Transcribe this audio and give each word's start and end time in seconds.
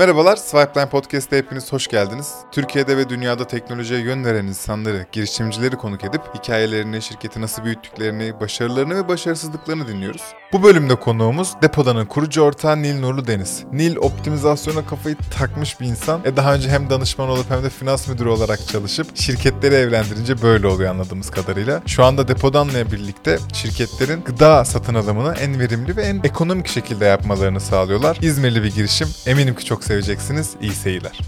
Merhabalar, 0.00 0.36
Swipeline 0.36 0.88
Podcast'te 0.88 1.36
hepiniz 1.36 1.72
hoş 1.72 1.88
geldiniz. 1.88 2.34
Türkiye'de 2.52 2.96
ve 2.96 3.08
dünyada 3.08 3.46
teknolojiye 3.46 4.00
yön 4.00 4.24
veren 4.24 4.46
insanları, 4.46 5.06
girişimcileri 5.12 5.76
konuk 5.76 6.04
edip 6.04 6.20
hikayelerini, 6.34 7.02
şirketi 7.02 7.40
nasıl 7.40 7.64
büyüttüklerini, 7.64 8.40
başarılarını 8.40 8.96
ve 8.96 9.08
başarısızlıklarını 9.08 9.88
dinliyoruz. 9.88 10.22
Bu 10.52 10.62
bölümde 10.62 10.94
konuğumuz 10.94 11.54
Depodan'ın 11.62 12.06
kurucu 12.06 12.42
ortağı 12.42 12.82
Nil 12.82 13.00
Nurlu 13.00 13.26
Deniz. 13.26 13.64
Nil 13.72 13.96
optimizasyona 13.96 14.86
kafayı 14.86 15.16
takmış 15.38 15.80
bir 15.80 15.86
insan. 15.86 16.20
E 16.24 16.36
daha 16.36 16.54
önce 16.54 16.68
hem 16.68 16.90
danışman 16.90 17.28
olup 17.28 17.50
hem 17.50 17.62
de 17.62 17.70
finans 17.70 18.08
müdürü 18.08 18.28
olarak 18.28 18.68
çalışıp 18.68 19.16
şirketleri 19.16 19.74
evlendirince 19.74 20.42
böyle 20.42 20.66
oluyor 20.66 20.90
anladığımız 20.90 21.30
kadarıyla. 21.30 21.82
Şu 21.86 22.04
anda 22.04 22.28
Depodan'la 22.28 22.92
birlikte 22.92 23.38
şirketlerin 23.52 24.24
gıda 24.24 24.64
satın 24.64 24.94
alımını 24.94 25.34
en 25.40 25.60
verimli 25.60 25.96
ve 25.96 26.02
en 26.02 26.20
ekonomik 26.24 26.68
şekilde 26.68 27.04
yapmalarını 27.04 27.60
sağlıyorlar. 27.60 28.18
İzmirli 28.22 28.62
bir 28.62 28.74
girişim. 28.74 29.08
Eminim 29.26 29.54
ki 29.54 29.64
çok 29.64 29.89
seveceksiniz. 29.90 30.54
İyi 30.62 30.72
seyirler. 30.72 31.18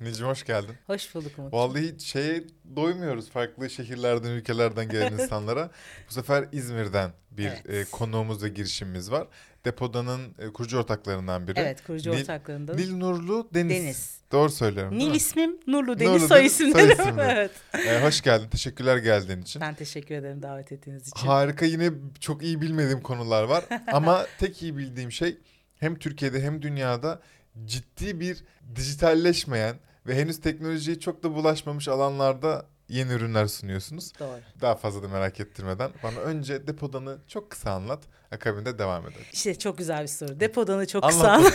Nilcim 0.00 0.26
hoş 0.26 0.44
geldin. 0.44 0.74
Hoş 0.86 1.14
bulduk 1.14 1.32
Umut. 1.38 1.52
Vallahi 1.52 1.94
şeye 2.00 2.44
doymuyoruz 2.76 3.30
farklı 3.30 3.70
şehirlerden, 3.70 4.28
ülkelerden 4.30 4.88
gelen 4.88 5.12
insanlara. 5.18 5.70
Bu 6.08 6.12
sefer 6.12 6.44
İzmir'den 6.52 7.10
bir 7.30 7.46
Evet. 7.66 7.70
e, 7.88 7.90
konuğumuz 7.90 8.42
ve 8.42 8.48
girişimimiz 8.48 9.10
var. 9.10 9.26
Depodanın 9.64 10.34
e, 10.38 10.46
kurucu 10.52 10.78
ortaklarından 10.78 11.48
biri. 11.48 11.60
Evet 11.60 11.84
kurucu 11.86 12.10
Nil- 12.10 12.20
ortaklarından. 12.22 12.76
Nil 12.76 12.96
Nurlu 12.96 13.48
Deniz. 13.54 13.70
Deniz. 13.84 14.18
Doğru 14.32 14.50
söylüyorum 14.50 14.98
Nil 14.98 15.08
mi? 15.10 15.16
ismim 15.16 15.56
Nurlu 15.66 15.98
Deniz 16.00 16.10
Nurlu 16.12 16.28
soy 16.28 16.38
Deniz, 16.38 16.52
isim 16.52 16.72
soy 16.72 16.82
dedim. 16.88 17.00
isim. 17.00 17.18
evet. 17.20 17.50
E, 17.86 18.02
hoş 18.02 18.20
geldin. 18.22 18.48
Teşekkürler 18.48 18.96
geldiğin 18.96 19.42
için. 19.42 19.60
Ben 19.62 19.74
teşekkür 19.74 20.14
ederim 20.14 20.42
davet 20.42 20.72
ettiğiniz 20.72 21.08
için. 21.08 21.26
Harika 21.26 21.64
yine 21.64 21.90
çok 22.20 22.42
iyi 22.42 22.60
bilmediğim 22.60 23.00
konular 23.00 23.42
var. 23.44 23.64
Ama 23.92 24.26
tek 24.38 24.62
iyi 24.62 24.76
bildiğim 24.76 25.12
şey 25.12 25.38
hem 25.76 25.98
Türkiye'de 25.98 26.42
hem 26.42 26.62
dünyada 26.62 27.20
ciddi 27.64 28.20
bir 28.20 28.44
dijitalleşmeyen 28.76 29.76
ve 30.06 30.14
henüz 30.14 30.40
teknolojiye 30.40 31.00
çok 31.00 31.22
da 31.22 31.34
bulaşmamış 31.34 31.88
alanlarda 31.88 32.66
yeni 32.88 33.12
ürünler 33.12 33.46
sunuyorsunuz. 33.46 34.12
Doğru. 34.20 34.40
Daha 34.60 34.74
fazla 34.74 35.02
da 35.02 35.08
merak 35.08 35.40
ettirmeden 35.40 35.90
bana 36.02 36.18
önce 36.18 36.66
depodanı 36.66 37.18
çok 37.28 37.50
kısa 37.50 37.70
anlat. 37.72 38.02
Akabinde 38.32 38.78
devam 38.78 39.02
edelim. 39.06 39.26
İşte 39.32 39.58
çok 39.58 39.78
güzel 39.78 40.02
bir 40.02 40.08
soru. 40.08 40.40
Depodanı 40.40 40.86
çok 40.86 41.02
kısa 41.02 41.32
Anlat. 41.32 41.52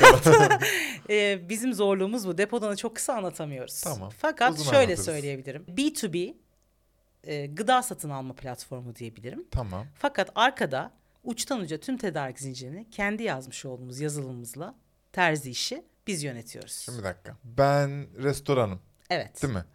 Ee, 1.09 1.49
bizim 1.49 1.73
zorluğumuz 1.73 2.27
bu. 2.27 2.37
Depodanı 2.37 2.75
çok 2.75 2.95
kısa 2.95 3.13
anlatamıyoruz. 3.13 3.81
Tamam. 3.81 4.11
Fakat 4.17 4.59
şöyle 4.59 4.77
anlatırız. 4.77 5.05
söyleyebilirim. 5.05 5.65
B2B 5.67 6.33
e, 7.23 7.45
gıda 7.45 7.83
satın 7.83 8.09
alma 8.09 8.35
platformu 8.35 8.95
diyebilirim. 8.95 9.45
tamam. 9.51 9.87
Fakat 9.99 10.29
arkada 10.35 10.91
uçtan 11.23 11.59
uca 11.59 11.77
tüm 11.77 11.97
tedarik 11.97 12.39
zincirini 12.39 12.89
kendi 12.89 13.23
yazmış 13.23 13.65
olduğumuz 13.65 13.99
yazılımımızla 13.99 14.75
terzi 15.11 15.49
işi 15.49 15.83
biz 16.07 16.23
yönetiyoruz. 16.23 16.71
Şimdi 16.73 16.97
bir 16.99 17.03
dakika. 17.03 17.37
Ben 17.43 18.07
restoranım 18.23 18.79
evet. 19.09 19.43
değil 19.43 19.53
mi? 19.53 19.65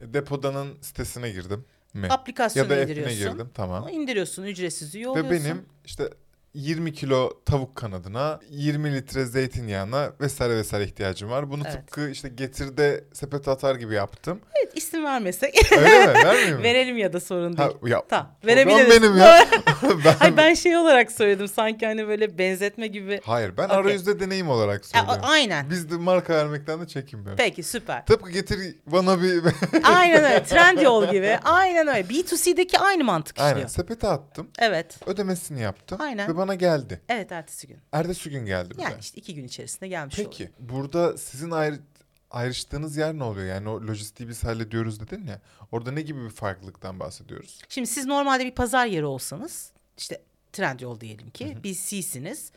E, 0.00 0.14
Depodanın 0.14 0.82
sitesine 0.82 1.30
girdim 1.30 1.64
mi? 1.94 2.06
Ya 2.06 2.14
Aplikasyonu 2.14 2.70
da 2.70 2.74
app'ine 2.74 2.92
indiriyorsun. 2.92 3.32
girdim 3.32 3.50
tamam. 3.54 3.88
İndiriyorsun, 3.88 4.42
ücretsiz 4.42 4.94
üye 4.94 5.14
Ve 5.14 5.30
benim 5.30 5.66
işte 5.84 6.10
20 6.58 6.92
kilo 6.92 7.30
tavuk 7.46 7.76
kanadına, 7.76 8.40
20 8.50 8.94
litre 8.94 9.24
zeytinyağına 9.24 10.12
vesaire 10.20 10.56
vesaire 10.56 10.84
ihtiyacım 10.84 11.30
var. 11.30 11.50
Bunu 11.50 11.62
Evet. 11.64 11.72
tıpkı 11.76 12.08
işte 12.10 12.28
getirde 12.28 13.04
sepete 13.12 13.50
atar 13.50 13.74
gibi 13.76 13.94
yaptım. 13.94 14.40
Evet, 14.62 14.72
isim 14.76 15.04
vermesek. 15.04 15.72
Öyle 15.72 16.06
mi? 16.06 16.14
Vermeyeyim 16.14 16.56
mi? 16.56 16.62
Verelim 16.62 16.96
ya 16.98 17.12
da 17.12 17.20
sorun 17.20 17.56
değil. 17.56 17.68
Ha, 17.82 17.88
ya, 17.88 18.02
Tamam, 18.08 18.30
verebiliriz. 18.46 19.02
benim 19.02 19.16
ya. 19.18 19.46
ben, 20.04 20.14
Ay 20.20 20.36
ben 20.36 20.54
şey 20.54 20.76
olarak 20.76 21.12
söyledim 21.12 21.48
sanki 21.48 21.86
hani 21.86 22.08
böyle 22.08 22.38
benzetme 22.38 22.86
gibi. 22.86 23.20
Hayır 23.24 23.56
ben 23.56 23.64
Okey. 23.64 23.76
arayüzde 23.76 24.20
deneyim 24.20 24.48
olarak 24.50 24.84
söylüyorum. 24.86 25.20
a- 25.24 25.26
aynen. 25.28 25.70
Biz 25.70 25.90
de 25.90 25.94
marka 25.96 26.34
vermekten 26.34 26.80
de 26.80 26.86
çekinmiyoruz. 26.86 27.36
Peki 27.38 27.62
süper. 27.62 28.06
Tıpkı 28.06 28.30
getir 28.30 28.58
bana 28.86 29.22
bir... 29.22 29.42
Aynen 29.84 30.24
öyle. 30.24 30.44
Trendyol 30.44 31.10
gibi. 31.10 31.38
Aynen 31.44 31.86
öyle. 31.88 32.00
B2C'deki 32.00 32.78
aynı 32.78 33.04
mantık 33.04 33.40
Aynen 33.40 33.50
işliyor. 33.50 33.68
sepete 33.68 34.08
attım. 34.08 34.48
Evet. 34.58 34.96
Ödemesini 35.06 35.60
yaptım. 35.60 35.98
Aynen. 36.00 36.28
Ve 36.30 36.36
bana 36.36 36.47
geldi. 36.54 37.00
Evet 37.08 37.32
ertesi 37.32 37.66
gün. 37.66 37.78
Ertesi 37.92 38.30
gün 38.30 38.46
geldi 38.46 38.70
bize. 38.70 38.82
Yani 38.82 38.96
işte 39.00 39.20
iki 39.20 39.34
gün 39.34 39.44
içerisinde 39.44 39.88
gelmiş 39.88 40.18
oluyor. 40.18 40.30
Peki 40.30 40.50
burada 40.58 41.18
sizin 41.18 41.50
ayrı, 41.50 41.78
ayrıştığınız 42.30 42.96
yer 42.96 43.14
ne 43.14 43.24
oluyor? 43.24 43.46
Yani 43.46 43.68
o 43.68 43.80
lojistiği 43.80 44.28
biz 44.28 44.44
hallediyoruz 44.44 45.00
dedin 45.00 45.26
ya. 45.26 45.40
Orada 45.72 45.92
ne 45.92 46.00
gibi 46.02 46.24
bir 46.24 46.30
farklılıktan 46.30 47.00
bahsediyoruz? 47.00 47.60
Şimdi 47.68 47.86
siz 47.88 48.06
normalde 48.06 48.44
bir 48.46 48.54
pazar 48.54 48.86
yeri 48.86 49.04
olsanız 49.04 49.72
işte 49.98 50.22
Trendyol 50.52 51.00
diyelim 51.00 51.30
ki 51.30 51.58
biz 51.62 51.86
C'siniz. 51.90 52.52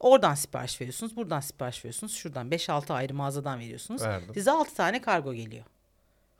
Oradan 0.00 0.34
sipariş 0.34 0.80
veriyorsunuz, 0.80 1.16
buradan 1.16 1.40
sipariş 1.40 1.78
veriyorsunuz. 1.78 2.14
Şuradan 2.14 2.48
5-6 2.50 2.92
ayrı 2.92 3.14
mağazadan 3.14 3.60
veriyorsunuz. 3.60 4.02
Verdim. 4.02 4.34
Size 4.34 4.50
6 4.50 4.74
tane 4.74 5.00
kargo 5.00 5.34
geliyor. 5.34 5.64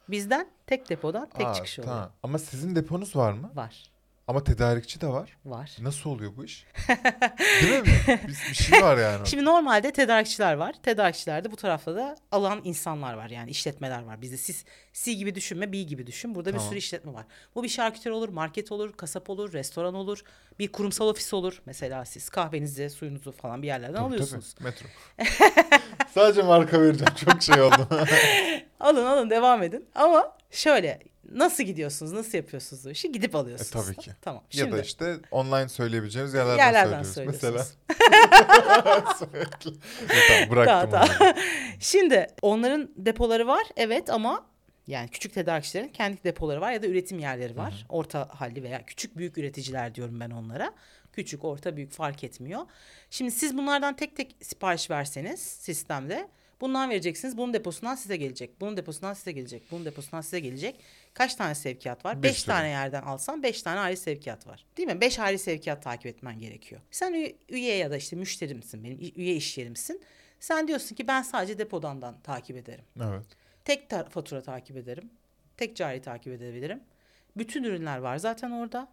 Bizden 0.09 0.49
tek 0.67 0.89
depodan 0.89 1.29
tek 1.31 1.47
Aa, 1.47 1.55
çıkış 1.55 1.79
oluyor. 1.79 1.95
tamam. 1.95 2.13
Ama 2.23 2.39
sizin 2.39 2.77
deponuz 2.77 3.17
var 3.17 3.33
mı? 3.33 3.51
Var. 3.55 3.91
Ama 4.29 4.45
tedarikçi 4.45 5.01
de 5.01 5.07
var. 5.07 5.37
Var. 5.45 5.77
Nasıl 5.81 6.11
oluyor 6.11 6.37
bu 6.37 6.45
iş? 6.45 6.67
Değil 7.63 7.83
mi? 7.83 7.89
Bir, 8.09 8.29
bir 8.29 8.55
şey 8.55 8.83
var 8.83 8.97
yani. 8.99 9.29
Şimdi 9.29 9.45
normalde 9.45 9.93
tedarikçiler 9.93 10.55
var. 10.55 10.75
Tedarikçilerde 10.83 11.53
bu 11.53 11.57
tarafta 11.57 11.97
da 11.97 12.17
alan 12.33 12.61
insanlar 12.65 13.15
var. 13.15 13.31
Yani 13.31 13.51
işletmeler 13.51 14.03
var. 14.03 14.23
Bizde 14.23 14.37
siz 14.37 14.65
C 14.93 15.13
gibi 15.13 15.35
düşünme, 15.35 15.73
B 15.73 15.83
gibi 15.83 16.07
düşün. 16.07 16.35
Burada 16.35 16.49
bir 16.53 16.57
Tamam. 16.59 16.69
sürü 16.69 16.79
işletme 16.79 17.13
var. 17.13 17.27
Bu 17.55 17.63
bir 17.63 17.69
şarküteri 17.69 18.15
olur, 18.15 18.29
market 18.29 18.73
olur, 18.73 18.93
kasap 18.93 19.31
olur, 19.31 19.53
restoran 19.53 19.95
olur. 19.95 20.23
Bir 20.59 20.73
kurumsal 20.73 21.09
ofis 21.09 21.35
olur. 21.35 21.63
Mesela 21.67 22.05
siz 22.05 22.29
kahvenizi, 22.29 22.91
suyunuzu 22.91 23.33
falan 23.33 23.63
bir 23.63 23.67
yerlerden 23.67 23.95
Tabii, 23.95 24.07
alıyorsunuz. 24.07 24.55
tabii, 24.55 24.65
metro. 24.69 24.87
Sadece 26.15 26.43
marka 26.43 26.81
vereceğim. 26.81 27.15
Çok 27.15 27.43
şey 27.43 27.63
oldu. 27.63 27.89
Alın 28.81 29.05
alın 29.07 29.31
devam 29.31 29.63
edin. 29.63 29.89
Ama 29.95 30.37
şöyle 30.51 31.03
nasıl 31.33 31.65
gidiyorsunuz, 31.65 32.13
nasıl 32.13 32.39
yapıyorsunuz 32.39 32.85
bu 32.85 32.91
işi? 32.91 33.13
Gidip 33.13 33.35
alıyorsunuz. 33.35 33.89
E, 33.89 33.93
tabii 33.93 33.97
ki. 34.05 34.11
Tamam. 34.23 34.43
ya 34.53 34.65
Şimdi 34.65 34.77
da 34.77 34.83
işte 34.83 35.17
online 35.31 35.69
söyleyebileceğimiz 35.69 36.35
yerlerden, 36.35 36.67
yerlerden 36.67 37.03
söylüyoruz. 37.03 37.43
Mesela. 37.43 37.67
tamam 40.29 40.51
bıraktım 40.51 40.91
Tamam, 40.91 41.09
onu. 41.21 41.35
Şimdi 41.81 42.27
onların 42.43 42.91
depoları 42.97 43.47
var 43.47 43.63
evet 43.77 44.11
ama 44.11 44.47
yani 44.87 45.09
küçük 45.09 45.35
tedarikçilerin 45.35 45.89
kendi 45.89 46.25
depoları 46.25 46.61
var 46.61 46.73
ya 46.73 46.83
da 46.83 46.87
üretim 46.87 47.19
yerleri 47.19 47.57
var. 47.57 47.87
Orta 47.89 48.29
halli 48.33 48.63
veya 48.63 48.87
küçük 48.87 49.17
büyük 49.17 49.39
üreticiler 49.39 49.95
diyorum 49.95 50.21
ben 50.21 50.31
onlara. 50.31 50.73
Küçük, 51.13 51.45
orta, 51.45 51.77
büyük 51.77 51.93
fark 51.93 52.25
etmiyor. 52.25 52.61
Şimdi 53.11 53.31
siz 53.31 53.57
bunlardan 53.57 53.97
tek 53.97 54.17
tek 54.17 54.37
sipariş 54.41 54.91
verseniz 54.91 55.41
sistemde 55.41 56.29
bundan 56.61 56.91
vereceksiniz. 56.91 57.37
Bunun 57.37 57.55
deposundan 57.55 57.95
size 57.95 58.17
gelecek. 58.17 58.61
Bunun 58.61 58.77
deposundan 58.77 59.15
size 59.15 59.33
gelecek. 59.33 59.63
Bunun 59.71 59.85
deposundan 59.85 60.21
size 60.21 60.41
gelecek. 60.41 60.81
Kaç 61.17 61.35
tane 61.35 61.55
sevkiyat 61.55 62.05
var? 62.05 62.23
Beş 62.23 62.37
sürü. 62.37 62.47
tane 62.47 62.69
yerden 62.69 63.03
alsan 63.03 63.43
beş 63.43 63.63
tane 63.63 63.81
ayrı 63.81 63.97
sevkiyat 63.97 64.47
var. 64.47 64.67
Değil 64.77 64.89
mi? 64.89 65.01
Beş 65.01 65.19
ayrı 65.19 65.39
sevkiyat 65.39 65.83
takip 65.83 66.07
etmen 66.07 66.39
gerekiyor. 66.39 66.81
Sen 66.91 67.33
üye, 67.49 67.77
ya 67.77 67.91
da 67.91 67.97
işte 67.97 68.17
müşteri 68.17 68.55
misin 68.55 68.85
benim? 68.85 69.13
Üye 69.17 69.35
iş 69.35 69.59
yerimsin. 69.59 70.03
Sen 70.41 70.69
diyorsun 70.69 70.97
ki 70.97 71.09
ben 71.09 71.23
sadece 71.23 71.59
depodandan 71.59 72.21
takip 72.23 72.57
ederim. 72.57 72.85
Evet. 73.03 73.27
Tek 73.65 73.91
ta- 73.91 74.09
fatura 74.09 74.43
takip 74.43 74.77
ederim. 74.77 75.11
Tek 75.57 75.77
cari 75.77 76.03
takip 76.03 76.33
edebilirim. 76.33 76.81
Bütün 77.37 77.65
ürünler 77.65 77.99
var 77.99 78.17
zaten 78.19 78.51
orada. 78.51 78.89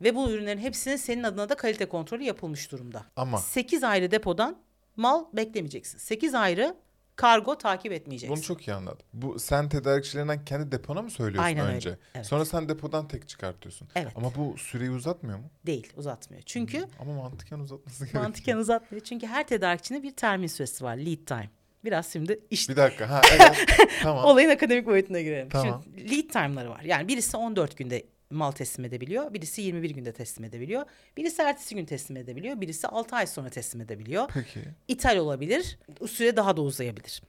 Ve 0.00 0.14
bu 0.14 0.30
ürünlerin 0.30 0.58
hepsinin 0.60 0.96
senin 0.96 1.22
adına 1.22 1.48
da 1.48 1.54
kalite 1.56 1.88
kontrolü 1.88 2.22
yapılmış 2.22 2.72
durumda. 2.72 3.04
Ama 3.16 3.38
8 3.38 3.84
ayrı 3.84 4.10
depodan 4.10 4.58
mal 4.96 5.24
beklemeyeceksin. 5.32 5.98
8 5.98 6.34
ayrı 6.34 6.76
kargo 7.18 7.58
takip 7.58 7.92
etmeyeceksin. 7.92 8.36
bunu 8.36 8.42
çok 8.44 8.68
iyi 8.68 8.74
anladım. 8.74 9.06
Bu 9.12 9.38
sen 9.38 9.68
tedarikçilerinden 9.68 10.44
kendi 10.44 10.72
depona 10.72 11.02
mı 11.02 11.10
söylüyorsun 11.10 11.44
Aynen 11.46 11.66
öyle, 11.66 11.76
önce? 11.76 11.98
evet. 12.14 12.26
Sonra 12.26 12.44
sen 12.44 12.68
depodan 12.68 13.08
tek 13.08 13.28
çıkartıyorsun. 13.28 13.88
Evet. 13.94 14.12
Ama 14.16 14.34
bu 14.34 14.58
süreyi 14.58 14.90
uzatmıyor 14.90 15.38
mu? 15.38 15.50
Değil 15.66 15.92
uzatmıyor. 15.96 16.42
Çünkü 16.46 16.84
Ama 17.00 17.12
mantıken 17.12 17.58
uzatması 17.58 17.98
gerekiyor. 18.04 18.22
mantıken 18.24 18.56
uzatmıyor. 18.64 19.04
Çünkü 19.04 19.26
her 19.26 19.46
tedarikçinin 19.46 20.02
bir 20.02 20.16
termin 20.16 20.46
süresi 20.46 20.84
var. 20.84 20.96
Lead 20.96 21.26
time. 21.26 21.50
Biraz 21.84 22.12
şimdi 22.12 22.40
iş 22.50 22.68
Bir 22.68 22.76
dakika. 22.76 23.10
Ha 23.10 23.20
evet. 23.32 23.66
tamam. 24.02 24.24
Olayın 24.24 24.50
akademik 24.50 24.86
boyutuna 24.86 25.20
girelim. 25.20 25.48
Tamam. 25.48 25.82
Şimdi 25.84 26.10
lead 26.16 26.28
time'ları 26.32 26.70
var. 26.70 26.80
Yani 26.80 27.08
birisi 27.08 27.36
14 27.36 27.76
günde 27.76 28.06
mal 28.30 28.50
teslim 28.50 28.84
edebiliyor. 28.84 29.34
Birisi 29.34 29.62
21 29.62 29.90
günde 29.90 30.12
teslim 30.12 30.44
edebiliyor. 30.44 30.84
Birisi 31.16 31.42
ertesi 31.42 31.74
gün 31.74 31.86
teslim 31.86 32.16
edebiliyor. 32.16 32.60
Birisi 32.60 32.86
6 32.88 33.16
ay 33.16 33.26
sonra 33.26 33.48
teslim 33.48 33.80
edebiliyor. 33.80 34.28
Peki. 34.34 34.60
İthal 34.88 35.16
olabilir. 35.16 35.78
Süre 36.08 36.36
daha 36.36 36.56
da 36.56 36.62
uzayabilir. 36.62 37.22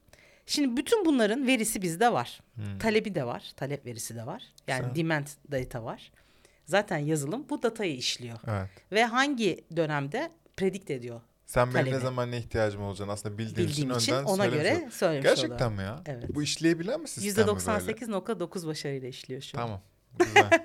Şimdi 0.45 0.77
bütün 0.77 1.05
bunların 1.05 1.47
verisi 1.47 1.81
bizde 1.81 2.13
var. 2.13 2.39
Talebi 2.79 3.15
de 3.15 3.25
var. 3.25 3.51
Talep 3.55 3.85
verisi 3.85 4.15
de 4.15 4.25
var. 4.25 4.43
Yani 4.67 4.81
Güzel. 4.81 4.95
demand 4.95 5.27
data 5.51 5.83
var. 5.83 6.11
Zaten 6.65 6.97
yazılım 6.97 7.45
bu 7.49 7.63
datayı 7.63 7.95
işliyor. 7.95 8.37
Evet. 8.47 8.69
Ve 8.91 9.05
hangi 9.05 9.65
dönemde 9.75 10.31
predict 10.57 10.91
ediyor 10.91 11.21
Sen 11.45 11.73
benim 11.73 11.93
ne 11.93 11.99
zaman 11.99 12.31
ne 12.31 12.37
ihtiyacım 12.37 12.81
olacağını 12.81 13.11
aslında 13.11 13.37
bildiğin 13.37 13.69
bildiğim 13.69 13.89
için 13.91 13.99
için 13.99 14.13
önden 14.13 14.23
ona 14.23 14.43
söylemiş 14.43 14.57
göre 14.63 14.89
söylemiş 14.91 15.23
Gerçekten 15.29 15.55
oluyorum. 15.55 15.75
mi 15.75 15.81
ya? 15.83 16.01
Evet. 16.05 16.35
Bu 16.35 16.43
işleyebilen 16.43 17.01
mi 17.01 17.07
sistem 17.07 17.45
mi 17.47 17.51
böyle? 17.53 17.59
%98.9 17.59 18.67
başarıyla 18.67 19.07
işliyor 19.07 19.41
şu 19.41 19.59
an. 19.59 19.61
Tamam. 19.63 19.81
Güzel. 20.19 20.49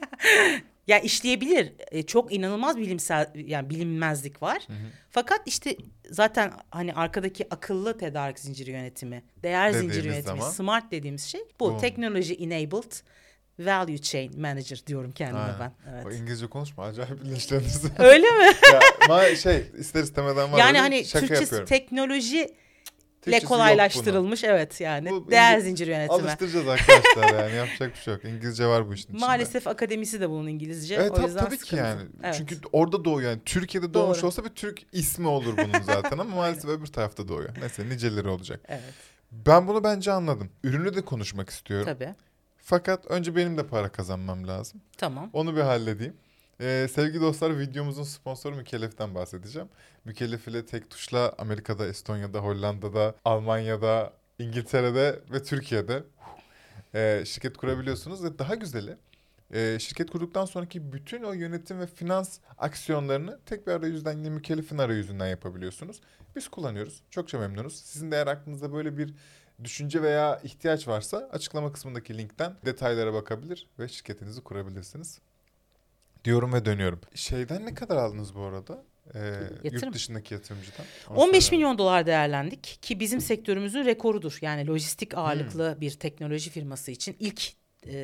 Ya 0.87 0.99
işleyebilir. 0.99 1.73
E, 1.91 2.03
çok 2.03 2.33
inanılmaz 2.33 2.77
bilimsel 2.77 3.31
yani 3.35 3.71
bilinmezlik 3.71 4.43
var. 4.43 4.67
Fakat 5.11 5.41
işte 5.47 5.77
zaten 6.11 6.53
hani 6.71 6.95
arkadaki 6.95 7.47
akıllı 7.55 7.99
tedarik 7.99 8.39
zinciri 8.39 8.71
yönetimi, 8.71 9.23
değer 9.43 9.71
zinciri 9.71 9.89
Dediğimiz 9.89 10.07
yönetimi, 10.17 10.39
zaman- 10.39 10.51
smart 10.51 10.91
dediğimiz 10.91 11.25
şey 11.25 11.41
bu. 11.61 11.75
Bu. 11.75 11.81
Technology 11.81 12.45
enabled 12.45 12.93
value 13.59 13.99
chain 13.99 14.41
manager 14.41 14.83
diyorum 14.87 15.13
kendime 15.13 15.39
Aynen. 15.41 15.61
ben. 15.61 15.73
Evet. 15.93 16.07
O 16.07 16.11
İngilizce 16.11 16.47
konuşma 16.47 16.85
acayip 16.85 17.23
bilinçleriniz. 17.25 17.85
Öyle 17.99 18.31
mi? 18.31 18.45
ya, 18.73 18.81
ma 19.09 19.25
şey 19.37 19.71
ister 19.79 20.03
istemeden 20.03 20.53
var 20.53 20.59
yani 20.59 20.79
hani 20.79 21.05
şaka 21.05 21.21
Türkçesi 21.27 21.43
yapıyorum. 21.43 21.67
teknoloji 21.69 22.55
ile 23.27 23.41
kolaylaştırılmış 23.41 24.45
evet 24.45 24.81
yani 24.81 25.11
Bu 25.11 25.31
değer 25.31 25.59
İngi- 25.59 25.63
zinciri 25.63 25.91
yönetimi. 25.91 26.21
Alıştıracağız 26.23 26.69
arkadaşlar 26.69 27.39
yani 27.43 27.57
yapacak 27.57 27.93
bir 27.95 27.99
şey 28.01 28.15
yok. 28.15 28.25
İngilizce 28.25 28.67
var 28.67 28.89
bu 28.89 28.95
işin 28.95 29.05
içinde. 29.09 29.19
Maalesef 29.27 29.67
akademisi 29.67 30.21
de 30.21 30.31
bunun 30.31 30.47
İngilizce. 30.49 30.95
Evet 30.95 31.11
o 31.11 31.15
tab- 31.15 31.27
yüzden 31.27 31.45
tabii 31.45 31.57
ki 31.57 31.63
sıkıntı. 31.63 31.83
yani. 31.83 32.03
Evet. 32.23 32.35
Çünkü 32.39 32.57
orada 32.73 33.05
doğuyor 33.05 33.31
yani. 33.31 33.41
Türkiye'de 33.45 33.95
doğmuş 33.95 34.19
Doğru. 34.19 34.27
olsa 34.27 34.45
bir 34.45 34.49
Türk 34.51 34.83
ismi 34.93 35.29
olur 35.29 35.57
bunun 35.57 35.81
zaten 35.87 36.19
ama 36.19 36.37
maalesef 36.37 36.71
öbür 36.71 36.87
tarafta 36.87 37.29
doğuyor. 37.29 37.51
Neyse 37.61 37.89
niceleri 37.89 38.29
olacak. 38.29 38.61
Evet 38.69 38.83
Ben 39.33 39.69
bunu 39.69 39.85
bence 39.85 40.13
anladım. 40.13 40.51
Ürünü 40.65 40.95
de 40.97 41.05
konuşmak 41.05 41.51
istiyorum. 41.51 41.87
tabii. 41.87 42.15
Fakat 42.67 43.07
önce 43.07 43.37
benim 43.37 43.59
de 43.59 43.67
para 43.67 43.89
kazanmam 43.89 44.49
lazım. 44.49 44.81
Tamam. 44.99 45.31
Onu 45.33 45.57
bir 45.57 45.61
halledeyim. 45.61 46.17
Ee, 46.65 46.89
sevgili 46.89 47.21
dostlar 47.21 47.59
videomuzun 47.59 48.03
sponsoru 48.03 48.57
Mükellef'ten 48.57 49.15
bahsedeceğim. 49.15 49.69
Mükellef 50.05 50.49
ile 50.49 50.67
tek 50.67 50.91
tuşla 50.91 51.35
Amerika'da, 51.39 51.87
Estonya'da, 51.87 52.39
Hollanda'da, 52.39 53.15
Almanya'da, 53.25 54.13
İngiltere'de 54.39 55.21
ve 55.33 55.43
Türkiye'de 55.43 56.05
e, 56.95 57.23
şirket 57.27 57.57
kurabiliyorsunuz. 57.57 58.25
Ve 58.25 58.39
daha 58.39 58.55
güzeli 58.55 58.97
e, 59.55 59.79
şirket 59.81 60.11
kurduktan 60.11 60.45
sonraki 60.45 60.93
bütün 60.93 61.23
o 61.23 61.33
yönetim 61.33 61.81
ve 61.81 61.87
finans 61.87 62.39
aksiyonlarını 62.59 63.39
tek 63.47 63.67
bir 63.67 63.73
arayüzden 63.73 64.19
yine 64.19 64.31
Mükellef'in 64.31 64.79
arayüzünden 64.79 65.29
yapabiliyorsunuz. 65.29 66.01
Biz 66.37 66.49
kullanıyoruz. 66.49 67.03
Çokça 67.11 67.39
memnunuz. 67.39 67.77
Sizin 67.77 68.11
de 68.11 68.17
eğer 68.17 68.27
aklınızda 68.27 68.73
böyle 68.73 68.99
bir 68.99 69.15
düşünce 69.65 70.03
veya 70.03 70.41
ihtiyaç 70.45 70.89
varsa 70.89 71.29
açıklama 71.33 71.73
kısmındaki 71.73 72.19
linkten 72.19 72.57
detaylara 72.65 73.13
bakabilir 73.13 73.69
ve 73.79 73.89
şirketinizi 73.89 74.41
kurabilirsiniz. 74.41 75.21
Diyorum 76.25 76.53
ve 76.53 76.65
dönüyorum. 76.65 77.01
Şeyden 77.15 77.67
ne 77.67 77.75
kadar 77.75 77.97
aldınız 77.97 78.35
bu 78.35 78.41
arada? 78.41 78.85
Ee, 79.15 79.19
Yatırım. 79.19 79.61
yurt 79.73 79.95
dışındaki 79.95 80.35
yatırımcıdan. 80.35 80.87
Onu 81.11 81.19
15 81.19 81.45
söyle. 81.45 81.57
milyon 81.57 81.79
dolar 81.79 82.07
değerlendik 82.07 82.79
ki 82.83 83.01
bizim 83.01 83.21
sektörümüzün 83.21 83.85
rekorudur. 83.85 84.39
Yani 84.41 84.67
lojistik 84.67 85.13
Hmm. 85.13 85.19
ağırlıklı 85.19 85.77
bir 85.81 85.91
teknoloji 85.91 86.51
firması 86.51 86.91
için 86.91 87.17
ilk 87.21 87.53
e, 87.87 87.95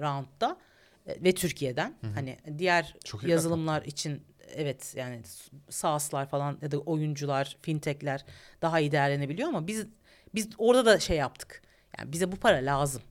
roundda 0.00 0.58
e, 1.06 1.24
ve 1.24 1.34
Türkiye'den 1.34 1.94
hani 2.14 2.38
diğer 2.58 2.96
Çok 3.04 3.22
iyi 3.22 3.30
yazılımlar 3.30 3.82
için 3.82 4.22
evet 4.54 4.94
yani 4.96 5.22
SaaS'lar 5.70 6.28
falan 6.28 6.58
ya 6.62 6.70
da 6.70 6.78
oyuncular, 6.78 7.56
fintech'ler 7.62 8.24
daha 8.62 8.80
iyi 8.80 8.92
değerlenebiliyor 8.92 9.48
ama 9.48 9.66
biz 9.66 9.86
biz 10.34 10.48
orada 10.58 10.86
da 10.86 10.98
şey 11.00 11.16
yaptık. 11.16 11.62
Yani 11.98 12.12
bize 12.12 12.32
bu 12.32 12.36
para 12.36 12.56
lazım. 12.56 13.02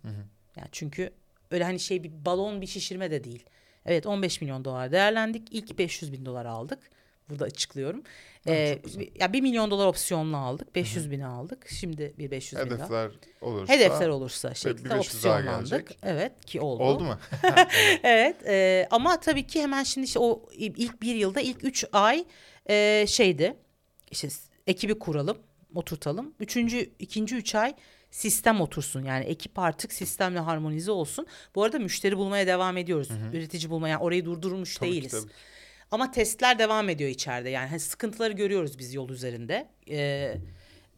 Yani 0.56 0.68
çünkü 0.72 1.14
öyle 1.52 1.64
hani 1.64 1.80
şey 1.80 2.04
bir 2.04 2.26
balon 2.26 2.62
bir 2.62 2.68
şişirme 2.68 3.12
de 3.12 3.24
değil. 3.24 3.46
Evet 3.88 4.06
15 4.06 4.42
milyon 4.42 4.66
dolar 4.66 4.92
değerlendik. 4.92 5.48
İlk 5.52 5.80
500 5.80 6.14
bin 6.14 6.26
dolar 6.26 6.46
aldık. 6.46 6.80
Burada 7.30 7.46
açıklıyorum. 7.46 8.04
Ee, 8.48 8.80
ya 9.20 9.34
1 9.34 9.42
milyon 9.42 9.72
dolar 9.72 9.88
opsiyonla 9.88 10.38
aldık. 10.38 10.76
500 10.76 11.12
bini 11.12 11.26
aldık. 11.26 11.70
Şimdi 11.70 12.14
bir 12.18 12.32
500 12.32 12.66
bin 12.66 12.70
daha. 12.70 12.78
Hedefler 12.78 13.12
olursa. 13.42 13.74
Hedefler 13.74 14.10
olursa 14.10 14.54
şeklinde 14.54 14.84
500 14.84 14.90
daha 14.90 15.00
opsiyonlandık. 15.00 15.92
Evet 16.04 16.46
ki 16.46 16.62
oldu. 16.62 16.84
Oldu 16.84 17.04
mu? 17.04 17.20
evet 18.04 18.48
e, 18.48 18.88
ama 18.92 19.20
tabii 19.20 19.48
ki 19.48 19.62
hemen 19.62 19.84
şimdi 19.84 20.06
işte 20.06 20.20
o 20.20 20.46
ilk 20.54 21.02
bir 21.02 21.16
yılda 21.16 21.42
ilk 21.42 21.64
üç 21.64 21.86
ay 21.94 22.26
e, 22.70 23.06
şeydi 23.08 23.56
işte 24.12 24.28
ekibi 24.68 25.00
kuralım 25.00 25.38
oturtalım. 25.76 26.34
Üçüncü 26.40 26.90
ikinci 27.00 27.36
üç 27.36 27.56
ay 27.56 27.74
sistem 28.18 28.62
otursun 28.62 29.04
yani 29.04 29.26
ekip 29.26 29.60
artık 29.60 29.94
sistemle 29.94 30.40
harmonize 30.40 30.92
olsun. 30.92 31.28
Bu 31.56 31.64
arada 31.64 31.80
müşteri 31.80 32.18
bulmaya 32.18 32.48
devam 32.48 32.78
ediyoruz. 32.78 33.10
Üretici 33.34 33.70
bulmaya 33.70 33.90
yani 33.90 34.02
orayı 34.04 34.26
durdurmuş 34.26 34.76
Tabii 34.76 34.90
ki, 34.90 34.94
değiliz. 34.96 35.12
tabii 35.12 35.28
ki. 35.28 35.34
Ama 35.92 36.12
testler 36.12 36.60
devam 36.60 36.90
ediyor 36.90 37.10
içeride. 37.10 37.50
Yani 37.50 37.70
hani 37.70 37.80
sıkıntıları 37.80 38.34
görüyoruz 38.34 38.80
biz 38.80 38.94
yol 38.94 39.10
üzerinde. 39.10 39.68
Ee, 39.90 40.38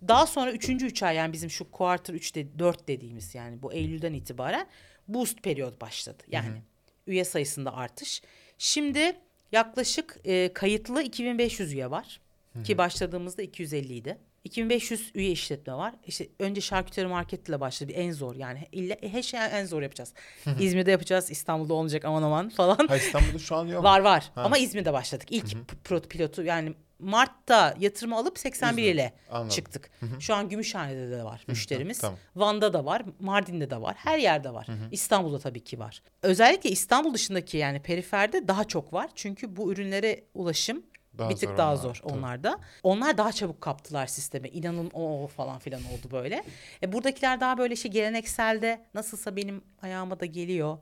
daha 0.08 0.28
sonra 0.28 0.52
üçüncü 0.52 0.86
üç 0.86 1.04
ay 1.04 1.16
yani 1.16 1.34
bizim 1.34 1.50
şu 1.50 1.72
quarter 1.72 2.14
3 2.14 2.36
de, 2.36 2.60
4 2.60 2.88
dediğimiz 2.88 3.36
yani 3.36 3.62
bu 3.62 3.74
Eylül'den 3.74 4.14
itibaren 4.14 4.68
boost 5.08 5.44
periyot 5.44 5.82
başladı. 5.82 6.24
Yani 6.28 6.62
üye 7.08 7.26
sayısında 7.26 7.74
artış. 7.74 8.22
Şimdi 8.58 9.18
yaklaşık 9.52 10.20
e, 10.26 10.54
kayıtlı 10.54 11.02
2500 11.02 11.74
üye 11.74 11.92
var. 11.92 12.20
Ki 12.64 12.78
başladığımızda 12.78 13.42
250 13.42 13.94
idi. 13.94 14.18
2500 14.44 15.12
üye 15.16 15.32
işletme 15.32 15.74
var. 15.74 15.96
İşte 16.06 16.28
önce 16.40 16.62
şarküteri 16.62 17.08
market 17.08 17.50
ile 17.50 17.60
başladı. 17.60 17.90
Bir 17.90 17.96
en 17.96 18.12
zor 18.12 18.36
yani. 18.36 18.68
İlla, 18.72 18.96
her 19.02 19.22
şeyi 19.22 19.42
en 19.44 19.66
zor 19.66 19.82
yapacağız. 19.82 20.14
İzmir'de 20.60 20.92
yapacağız. 20.92 21.32
İstanbul'da 21.32 21.74
olmayacak 21.74 22.06
aman 22.06 22.24
aman 22.24 22.50
falan. 22.58 22.88
Ha 22.88 22.98
İstanbul'da 22.98 23.40
şu 23.40 23.56
an 23.56 23.68
yok. 23.68 23.84
Var 23.84 24.00
var 24.00 24.32
Ha. 24.36 24.42
ama 24.44 24.58
İzmir'de 24.58 24.94
başladık. 24.94 25.28
İlk 25.32 25.52
p- 25.68 25.76
pro- 25.96 26.08
pilotu 26.08 26.44
yani 26.44 26.74
Mart'ta 27.00 27.76
yatırımı 27.80 28.16
alıp 28.18 28.40
81 28.40 28.82
İzmir. 28.82 28.94
ile 28.94 29.14
Anladım. 29.32 29.50
çıktık. 29.50 29.90
Şu 30.20 30.34
an 30.36 30.50
Gümüşhane'de 30.50 31.12
de 31.12 31.24
var 31.24 31.44
müşterimiz. 31.48 31.98
tamam. 32.00 32.20
Van'da 32.36 32.74
da 32.74 32.86
var, 32.86 33.02
Mardin'de 33.20 33.70
de 33.70 33.82
var. 33.82 33.96
Her 33.98 34.18
yerde 34.18 34.54
var. 34.54 34.68
İstanbul'da 34.92 35.40
tabii 35.40 35.64
ki 35.64 35.80
var. 35.80 36.02
Özellikle 36.24 36.70
İstanbul 36.70 37.14
dışındaki 37.14 37.58
yani 37.58 37.82
periferde 37.82 38.48
daha 38.48 38.64
çok 38.64 38.94
var. 38.94 39.10
Çünkü 39.16 39.56
bu 39.56 39.72
ürünlere 39.74 40.24
ulaşım 40.34 40.84
Daha 41.20 41.30
bir 41.30 41.36
tık 41.36 41.58
daha 41.58 41.72
onlar, 41.74 41.82
zor 41.82 41.96
tabii. 41.96 42.14
onlarda. 42.14 42.60
Onlar 42.84 43.18
daha 43.18 43.32
çabuk 43.32 43.62
kaptılar 43.62 44.08
sisteme. 44.08 44.50
İnanın 44.50 44.90
o 44.94 45.24
o 45.24 45.28
falan 45.28 45.60
filan 45.60 45.82
oldu 45.82 46.12
böyle. 46.12 46.44
E, 46.84 46.92
buradakiler 46.94 47.40
daha 47.40 47.58
böyle 47.58 47.76
şey 47.76 47.92
gelenekselde 47.92 48.82
nasılsa 48.94 49.36
benim 49.36 49.62
ayağıma 49.82 50.20
da 50.20 50.26
geliyor 50.26 50.78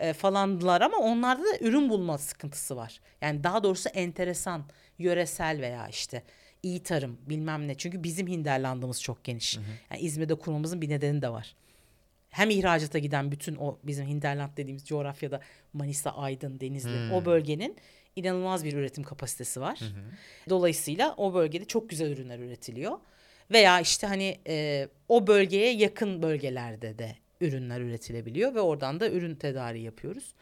e, 0.00 0.12
falandılar 0.12 0.80
ama 0.80 0.96
onlarda 0.96 1.42
da 1.42 1.58
ürün 1.60 1.88
bulma 1.88 2.18
sıkıntısı 2.18 2.76
var. 2.76 3.00
Yani 3.20 3.44
daha 3.44 3.64
doğrusu 3.64 3.88
enteresan, 3.88 4.64
yöresel 4.98 5.60
veya 5.60 5.88
işte 5.88 6.22
iyi 6.62 6.82
tarım 6.82 7.18
bilmem 7.26 7.68
ne. 7.68 7.74
Çünkü 7.74 8.04
bizim 8.04 8.26
hinterlandımız 8.28 9.02
çok 9.02 9.24
geniş. 9.24 9.58
Yani 9.90 10.00
İzmir'de 10.00 10.34
kurmamızın 10.34 10.80
bir 10.80 10.88
nedeni 10.88 11.22
de 11.22 11.28
var. 11.28 11.54
Hem 12.30 12.50
ihracata 12.50 12.98
giden 12.98 13.32
bütün 13.32 13.56
o 13.56 13.78
bizim 13.82 14.06
hinterland 14.06 14.56
dediğimiz 14.56 14.84
coğrafyada 14.86 15.40
Manisa, 15.72 16.10
Aydın, 16.10 16.60
Denizli 16.60 17.12
o 17.14 17.24
bölgenin 17.24 17.76
inanılmaz 18.16 18.64
bir 18.64 18.72
üretim 18.72 19.04
kapasitesi 19.04 19.60
var. 19.60 19.80
Dolayısıyla 20.48 21.14
o 21.16 21.34
bölgede 21.34 21.64
çok 21.64 21.90
güzel 21.90 22.10
ürünler 22.10 22.38
üretiliyor. 22.38 22.98
Veya 23.50 23.80
işte 23.80 24.06
hani 24.06 24.38
e, 24.46 24.88
o 25.08 25.26
bölgeye 25.26 25.72
yakın 25.72 26.22
bölgelerde 26.22 26.98
de 26.98 27.16
ürünler 27.40 27.80
üretilebiliyor 27.80 28.54
ve 28.54 28.60
oradan 28.60 29.00
da 29.00 29.08
ürün 29.10 29.34
tedariği 29.34 29.84
yapıyoruz. 29.84 30.34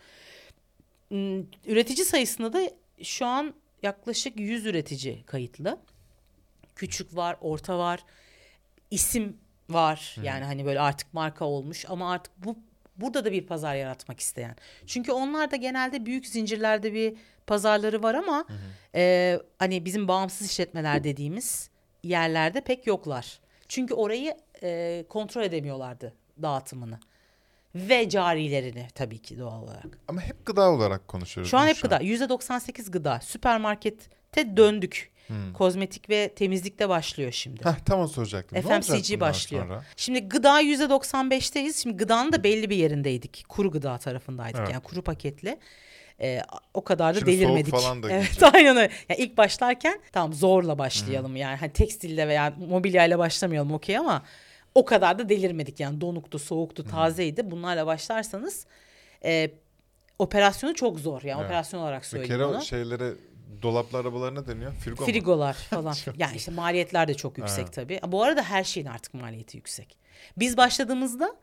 Hmm, 1.09 1.41
Üretici 1.67 2.05
sayısında 2.05 2.53
da 2.53 2.71
şu 3.03 3.27
an 3.27 3.55
yaklaşık 3.83 4.41
100 4.41 4.67
üretici 4.67 5.23
kayıtlı. 5.27 5.79
Küçük 6.77 7.17
var, 7.17 7.37
orta 7.41 7.79
var, 7.79 8.01
isim 8.91 9.37
var. 9.69 10.17
Yani 10.27 10.45
hani 10.45 10.65
böyle 10.65 10.81
artık 10.81 11.15
marka 11.15 11.45
olmuş 11.45 11.85
ama 11.89 12.13
artık 12.13 12.33
bu 12.45 12.57
burada 13.01 13.25
da 13.25 13.33
bir 13.33 13.47
pazar 13.47 13.75
yaratmak 13.75 14.21
isteyen. 14.21 14.57
Çünkü 14.87 15.13
onlar 15.13 15.51
da 15.51 15.57
genelde 15.57 16.07
büyük 16.07 16.27
zincirlerde 16.27 16.93
bir 16.93 17.15
pazarları 17.47 18.03
var 18.03 18.15
ama 18.15 18.45
e, 18.95 19.39
hani 19.59 19.85
bizim 19.85 20.09
bağımsız 20.09 20.51
işletmeler 20.51 21.05
dediğimiz 21.05 21.71
yerlerde 22.03 22.61
pek 22.61 22.87
yoklar. 22.87 23.41
Çünkü 23.69 23.95
orayı 23.95 24.35
e, 24.63 25.05
kontrol 25.09 25.43
edemiyorlardı 25.43 26.15
dağıtımını 26.43 27.01
ve 27.75 28.09
carilerini 28.09 28.89
tabii 28.95 29.19
ki 29.19 29.39
doğal 29.39 29.63
olarak. 29.63 29.99
Ama 30.09 30.21
hep 30.21 30.47
gıda 30.47 30.71
olarak 30.71 31.09
konuşuyoruz. 31.09 31.51
Şu 31.51 31.59
an 31.59 31.67
hep 31.67 31.83
gıda. 31.83 32.01
Yüzde 32.01 32.29
98 32.29 32.91
gıda. 32.91 33.21
Süpermarkete 33.21 34.57
döndük. 34.57 35.10
Kozmetik 35.55 36.11
ve 36.11 36.29
temizlikte 36.37 36.89
başlıyor 36.89 37.33
şimdi. 37.33 37.65
Heh, 37.65 37.75
tam 37.87 38.01
onu 38.01 38.09
soracaktım. 38.09 38.61
FMCG 38.63 39.21
başlıyor. 39.21 39.67
sonra? 39.67 39.85
Şimdi 39.97 40.21
gıda 40.29 40.61
yüzde 40.61 40.85
95'teyiz. 40.85 41.83
Şimdi 41.83 41.97
gıdanın 41.97 42.33
da 42.33 42.45
belli 42.45 42.71
bir 42.71 42.77
yerindeydik. 42.77 43.45
Kuru 43.49 43.71
gıda 43.71 43.99
tarafındaydık. 43.99 44.61
Evet. 44.61 44.71
Yani 44.73 44.83
kuru 44.83 45.03
paketli. 45.03 45.59
Ee, 46.23 46.43
o 46.75 46.85
kadar 46.85 47.15
da 47.15 47.19
Şimdi 47.19 47.31
soğuk 47.33 47.41
delirmedik. 47.41 47.75
falan 47.75 48.03
da 48.03 48.11
evet 48.13 48.43
aynen 48.55 48.77
öyle. 48.77 48.91
Yani 49.09 49.21
ilk 49.21 49.37
başlarken 49.37 50.01
tamam 50.13 50.33
zorla 50.33 50.79
başlayalım 50.79 51.37
yani. 51.37 51.57
Hani 51.57 51.73
tekstille 51.73 52.29
veya 52.29 52.53
mobilyayla 52.69 53.19
başlamayalım 53.19 53.73
okey 53.73 53.99
ama 53.99 54.23
o 54.75 54.85
kadar 54.85 55.19
da 55.19 55.29
delirmedik. 55.29 55.81
Yani 55.81 56.01
donuktu, 56.01 56.39
soğuktu, 56.39 56.85
tazeydi. 56.85 57.51
Bunlarla 57.51 57.87
başlarsanız 57.87 58.67
e, 59.25 59.51
operasyonu 60.19 60.75
çok 60.75 60.99
zor. 61.01 61.23
Yani 61.23 61.39
Evet. 61.41 61.47
operasyon 61.51 61.81
olarak 61.81 62.03
Bir 62.03 62.07
söyleyeyim 62.07 62.35
kere 62.35 62.45
onu. 62.45 62.57
o 62.57 62.61
şeylere 62.61 63.13
dolaplı 63.63 63.99
arabalarına 63.99 64.47
deniyor. 64.47 64.73
Frigo 64.73 65.01
mu? 65.05 65.11
Frigolar 65.11 65.55
falan. 65.55 65.95
yani 66.17 66.37
işte 66.37 66.51
maliyetler 66.51 67.09
de 67.09 67.15
çok 67.15 67.39
yüksek 67.39 67.65
Evet. 67.65 67.73
tabii. 67.75 68.01
Bu 68.07 68.23
arada 68.23 68.43
her 68.43 68.65
şeyin 68.65 68.87
artık 68.87 69.15
maliyeti 69.15 69.57
yüksek. 69.57 69.99
Biz 70.37 70.57
başladığımızda 70.57 71.37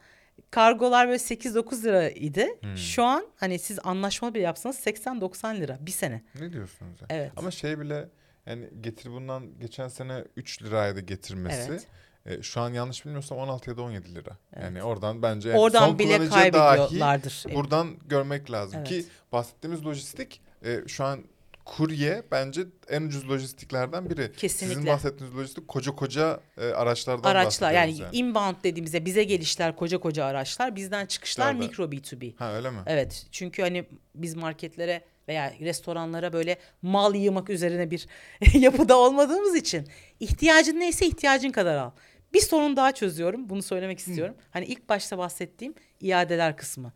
kargolar 0.51 1.07
böyle 1.07 1.17
8-9 1.17 1.83
liraydı. 1.83 2.45
Hmm. 2.61 2.77
Şu 2.77 3.03
an 3.03 3.27
hani 3.35 3.59
siz 3.59 3.79
anlaşmalı 3.83 4.33
bile 4.33 4.43
yapsanız 4.43 4.87
80-90 4.87 5.59
lira 5.59 5.77
bir 5.81 5.91
sene. 5.91 6.23
Ne 6.39 6.53
diyorsunuz 6.53 7.01
ya? 7.01 7.07
Evet. 7.09 7.31
Ama 7.35 7.51
şey 7.51 7.79
bile 7.79 8.09
yani 8.45 8.69
getir 8.81 9.11
bundan 9.11 9.59
geçen 9.59 9.87
sene 9.87 10.23
3 10.35 10.63
liraydı 10.63 10.99
getirmesi. 10.99 11.69
Evet. 11.71 11.87
E, 12.25 12.41
şu 12.43 12.61
an 12.61 12.73
yanlış 12.73 13.05
bilmiyorsam 13.05 13.37
16 13.37 13.69
ya 13.69 13.77
da 13.77 13.81
17 13.81 14.15
lira. 14.15 14.37
Yani 14.61 14.83
oradan 14.83 15.21
bence 15.21 15.49
yani 15.49 15.59
Oradan 15.59 15.87
son 15.87 15.99
bile 15.99 16.17
kullanıcıya 16.17 16.53
dahi 16.53 16.77
kaybediyorlardır. 16.77 17.45
buradan 17.53 17.97
görmek 18.07 18.51
lazım 18.51 18.77
Evet. 18.79 18.87
ki 18.89 19.05
bahsettiğimiz 19.31 19.85
lojistik 19.85 20.41
e, 20.65 20.87
şu 20.87 21.03
an 21.03 21.23
kurye 21.67 22.23
bence 22.31 22.61
en 22.89 23.01
ucuz 23.01 23.29
lojistiklerden 23.29 24.09
biri. 24.09 24.31
Kesinlikle. 24.31 24.75
Sizin 24.75 24.87
bahsettiğiniz 24.87 25.37
lojistik 25.37 25.67
koca 25.67 25.91
koca 25.91 26.39
e, 26.57 26.65
araçlardan 26.65 27.29
araçlar 27.29 27.71
yani, 27.71 27.87
bahsediyoruz 27.87 28.19
inbound 28.19 28.55
dediğimizde 28.63 29.05
bize 29.05 29.23
gelişler 29.23 29.75
koca 29.75 29.97
koca 29.97 30.25
araçlar 30.25 30.75
bizden 30.75 31.05
çıkışlar 31.05 31.53
Tabii. 31.53 31.65
mikro 31.65 31.83
B2B. 31.83 32.35
Ha 32.35 32.53
öyle 32.53 32.69
mi? 32.69 32.77
Evet 32.85 33.25
çünkü 33.31 33.61
hani 33.61 33.85
biz 34.15 34.35
marketlere 34.35 35.01
veya 35.27 35.53
restoranlara 35.59 36.33
böyle 36.33 36.57
mal 36.81 37.15
yığmak 37.15 37.49
üzerine 37.49 37.91
bir 37.91 38.07
yapıda 38.53 38.97
olmadığımız 38.97 39.55
için 39.55 39.87
ihtiyacın 40.19 40.79
neyse 40.79 41.07
ihtiyacın 41.07 41.51
kadar 41.51 41.77
al. 41.77 41.91
Bir 42.33 42.41
sorun 42.41 42.75
daha 42.77 42.91
çözüyorum 42.91 43.49
bunu 43.49 43.61
söylemek 43.61 43.99
istiyorum. 43.99 44.35
Hani 44.51 44.65
ilk 44.65 44.89
başta 44.89 45.17
bahsettiğim 45.17 45.73
iadeler 46.01 46.57
kısmı. 46.57 46.93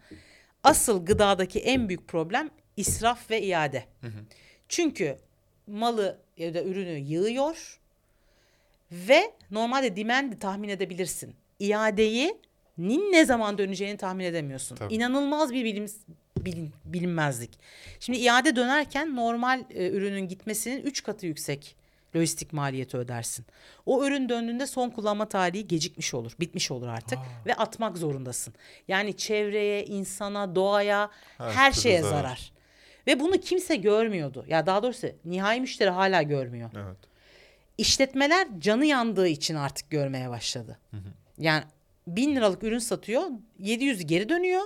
Asıl 0.64 1.06
gıdadaki 1.06 1.60
en 1.60 1.90
büyük 1.90 2.08
problem 2.08 2.50
israf 2.78 3.32
ve 3.32 3.42
iade. 3.42 3.86
Çünkü 4.76 5.18
malı 5.68 6.18
ya 6.38 6.54
da 6.54 6.64
ürünü 6.64 6.98
yığıyor 7.00 7.80
ve 8.92 9.32
normalde 9.52 9.96
demand'i 9.96 10.40
tahmin 10.40 10.70
edebilirsin. 10.70 11.36
İadeyi 11.60 12.38
nin 12.78 13.12
ne 13.12 13.26
zaman 13.26 13.58
döneceğini 13.58 13.98
tahmin 13.98 14.26
edemiyorsun. 14.26 14.76
Tabii. 14.76 14.94
İnanılmaz 14.94 15.54
bir 15.54 15.66
bilim, 15.66 15.86
bilin- 16.40 16.72
bilinmezlik. 16.86 17.50
Şimdi 18.00 18.18
iade 18.20 18.56
dönerken 18.56 19.16
normal 19.16 19.64
e, 19.70 19.90
ürünün 19.90 20.28
gitmesinin 20.28 20.82
3 20.82 21.04
katı 21.04 21.26
yüksek 21.26 21.76
lojistik 22.16 22.54
maliyeti 22.54 22.98
ödersin. 22.98 23.46
O 23.86 24.06
ürün 24.06 24.30
döndüğünde 24.30 24.68
son 24.68 24.90
kullanma 24.90 25.30
tarihi 25.30 25.68
gecikmiş 25.68 26.14
olur, 26.14 26.32
bitmiş 26.40 26.72
olur 26.72 26.88
artık 26.88 27.20
ve 27.46 27.54
atmak 27.54 27.98
zorundasın. 27.98 28.54
Yani 28.88 29.18
çevreye, 29.18 29.86
insana, 29.86 30.56
doğaya, 30.56 31.10
Her 31.38 31.52
her, 31.52 31.72
şeye 31.72 32.02
zarar. 32.02 32.12
zarar. 32.22 32.52
Ve 33.08 33.20
bunu 33.20 33.38
kimse 33.38 33.76
görmüyordu. 33.76 34.46
Ya 34.48 34.66
daha 34.66 34.84
doğrusu 34.84 35.08
nihai 35.26 35.62
müşteri 35.62 35.90
hala 35.90 36.22
görmüyor. 36.22 36.70
Evet. 36.76 36.98
İşletmeler 37.78 38.48
canı 38.60 38.86
yandığı 38.86 39.28
için 39.28 39.56
artık 39.56 39.90
görmeye 39.90 40.30
başladı. 40.30 40.80
Yani 41.38 41.64
bin 42.08 42.36
liralık 42.36 42.64
ürün 42.64 42.80
satıyor, 42.80 43.24
700 43.60 44.06
geri 44.06 44.30
dönüyor. 44.30 44.62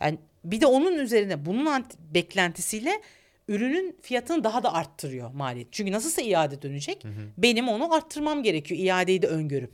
Yani 0.00 0.18
bir 0.44 0.60
de 0.60 0.66
onun 0.66 0.98
üzerine 0.98 1.46
bunun 1.46 1.84
beklentisiyle 2.14 3.00
ürünün 3.48 3.96
fiyatını 4.02 4.44
daha 4.44 4.62
da 4.62 4.74
arttırıyor 4.74 5.30
maliyet. 5.30 5.68
Çünkü 5.72 5.92
nasılsa 5.92 6.22
iade 6.22 6.62
dönecek. 6.62 7.06
Benim 7.38 7.68
onu 7.68 7.94
arttırmam 7.94 8.42
gerekiyor 8.42 8.80
iadeyi 8.80 9.22
de 9.22 9.26
öngörüp. 9.26 9.72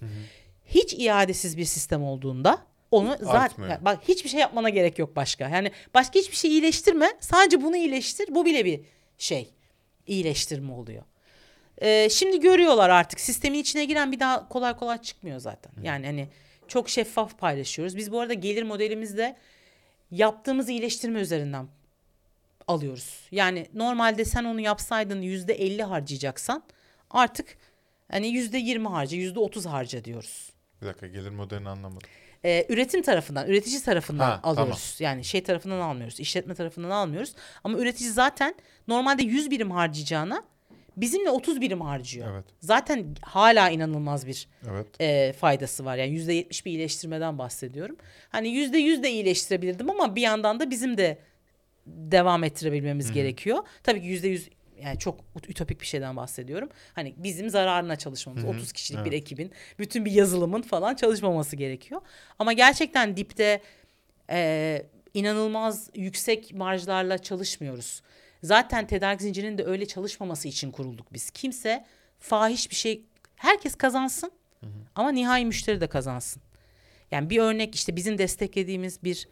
Hiç 0.67 0.95
iadesiz 0.95 1.57
bir 1.57 1.65
sistem 1.65 2.03
olduğunda 2.03 2.67
onu 2.91 3.17
zaten 3.21 3.41
Artmıyor. 3.41 3.71
yani 3.71 3.85
bak 3.85 3.99
hiçbir 4.09 4.29
şey 4.29 4.41
yapmana 4.41 4.69
gerek 4.69 4.99
yok 4.99 5.17
başka. 5.17 5.49
Yani 5.49 5.73
başka 5.95 6.19
hiçbir 6.19 6.37
şey 6.37 6.51
iyileştirme. 6.51 7.09
Sadece 7.21 7.63
bunu 7.63 7.77
iyileştir. 7.77 8.35
Bu 8.35 8.45
bile 8.45 8.65
bir 8.65 8.81
şey. 9.19 9.55
iyileştirme 10.07 10.73
oluyor. 10.73 11.03
Ee, 11.83 12.09
şimdi 12.11 12.41
görüyorlar 12.41 12.91
artık 12.91 13.21
sistemin 13.21 13.59
içine 13.59 13.85
giren 13.85 14.13
bir 14.13 14.21
daha 14.21 14.49
kolay 14.49 14.77
kolay 14.77 14.99
çıkmıyor 14.99 15.39
zaten. 15.39 15.73
Yani 15.83 16.07
hani 16.07 16.29
çok 16.69 16.89
şeffaf 16.89 17.39
paylaşıyoruz. 17.39 17.97
Biz 17.97 18.13
bu 18.13 18.21
arada 18.21 18.35
gelir 18.35 18.63
modelimizde 18.63 19.37
yaptığımız 20.11 20.69
iyileştirme 20.69 21.21
üzerinden 21.21 21.69
alıyoruz. 22.69 23.29
Yani 23.31 23.67
normalde 23.75 24.25
sen 24.25 24.45
onu 24.45 24.61
yapsaydın 24.61 25.23
yüzde 25.23 25.55
elli 25.55 25.83
harcayacaksan 25.83 26.63
artık 27.11 27.59
hani 28.11 28.29
yüzde 28.29 28.59
yirmi 28.59 28.89
harca, 28.89 29.17
yüzde 29.17 29.39
otuz 29.41 29.67
harca 29.67 30.05
diyoruz. 30.05 30.53
Bir 30.83 30.87
dakika 30.87 31.07
gelir 31.07 31.31
modelini 31.31 31.69
anlamadım. 31.69 32.09
Ee, 32.45 32.67
üretim 32.69 33.03
tarafından, 33.03 33.49
üretici 33.49 33.83
tarafından 33.83 34.31
Ha, 34.31 34.41
alıyoruz. 34.43 34.97
Yani 35.01 35.25
şey 35.25 35.43
tarafından 35.43 35.81
almıyoruz, 35.81 36.21
işletme 36.21 36.55
tarafından 36.55 36.91
almıyoruz. 36.91 37.35
Ama 37.65 37.79
üretici 37.79 38.11
zaten 38.11 38.55
normalde 38.89 39.23
100 39.23 39.51
birim 39.51 39.71
harcayacağına 39.71 40.43
bizimle 40.97 41.31
30 41.31 41.61
birim 41.61 41.81
harcıyor. 41.81 42.33
Evet. 42.35 42.45
Zaten 42.61 43.07
hala 43.23 43.71
inanılmaz 43.71 44.27
bir 44.27 44.49
Evet. 44.71 44.87
e, 45.01 45.33
faydası 45.33 45.85
var. 45.85 45.97
Yani 45.97 46.11
yüzde 46.11 46.33
yetmiş 46.33 46.67
bir 46.67 46.71
iyileştirmeden 46.71 47.39
bahsediyorum. 47.39 47.97
Hani 48.29 48.49
yüzde 48.49 48.79
yüz 48.79 49.03
de 49.03 49.11
iyileştirebilirdim 49.11 49.91
ama 49.91 50.17
bir 50.17 50.23
yandan 50.23 50.61
da 50.61 50.71
bizim 50.71 50.99
de 50.99 51.19
devam 51.87 52.45
ettirebilmemiz 52.45 53.13
gerekiyor. 53.13 53.59
Tabii 53.83 54.01
ki 54.01 54.07
yüzde 54.07 54.29
yüz 54.29 54.49
yani 54.83 54.99
çok 54.99 55.21
ütopik 55.49 55.81
bir 55.81 55.87
şeyden 55.87 56.17
bahsediyorum. 56.17 56.69
Hani 56.95 57.15
bizim 57.17 57.51
zararına 57.51 57.97
çalışmamız. 57.97 58.45
30 58.45 58.73
kişilik 58.73 59.05
bir 59.05 59.11
Evet. 59.11 59.21
ekibin 59.23 59.53
bütün 59.79 60.05
bir 60.05 60.11
yazılımın 60.13 60.63
falan 60.63 60.95
çalışmaması 60.95 61.57
gerekiyor. 61.57 62.01
Ama 62.39 62.53
gerçekten 62.53 63.17
dipte 63.17 63.61
e, 64.31 64.83
inanılmaz 65.15 65.91
yüksek 65.95 66.55
marjlarla 66.55 67.19
çalışmıyoruz. 67.19 68.03
Zaten 68.43 68.87
tedarik 68.87 69.23
zincirinin 69.23 69.59
de 69.59 69.65
öyle 69.65 69.87
çalışmaması 69.87 70.49
için 70.49 70.71
kurulduk 70.71 71.13
biz. 71.13 71.31
Kimse 71.31 71.85
fahiş 72.21 72.71
bir 72.71 72.75
şey 72.77 73.03
herkes 73.37 73.75
kazansın 73.75 74.31
ama 74.95 75.11
nihai 75.13 75.45
müşteri 75.45 75.81
de 75.81 75.87
kazansın. 75.87 76.43
Yani 77.11 77.31
bir 77.31 77.39
örnek 77.39 77.75
işte 77.75 77.97
bizim 77.97 78.19
desteklediğimiz 78.19 79.03
bir 79.05 79.29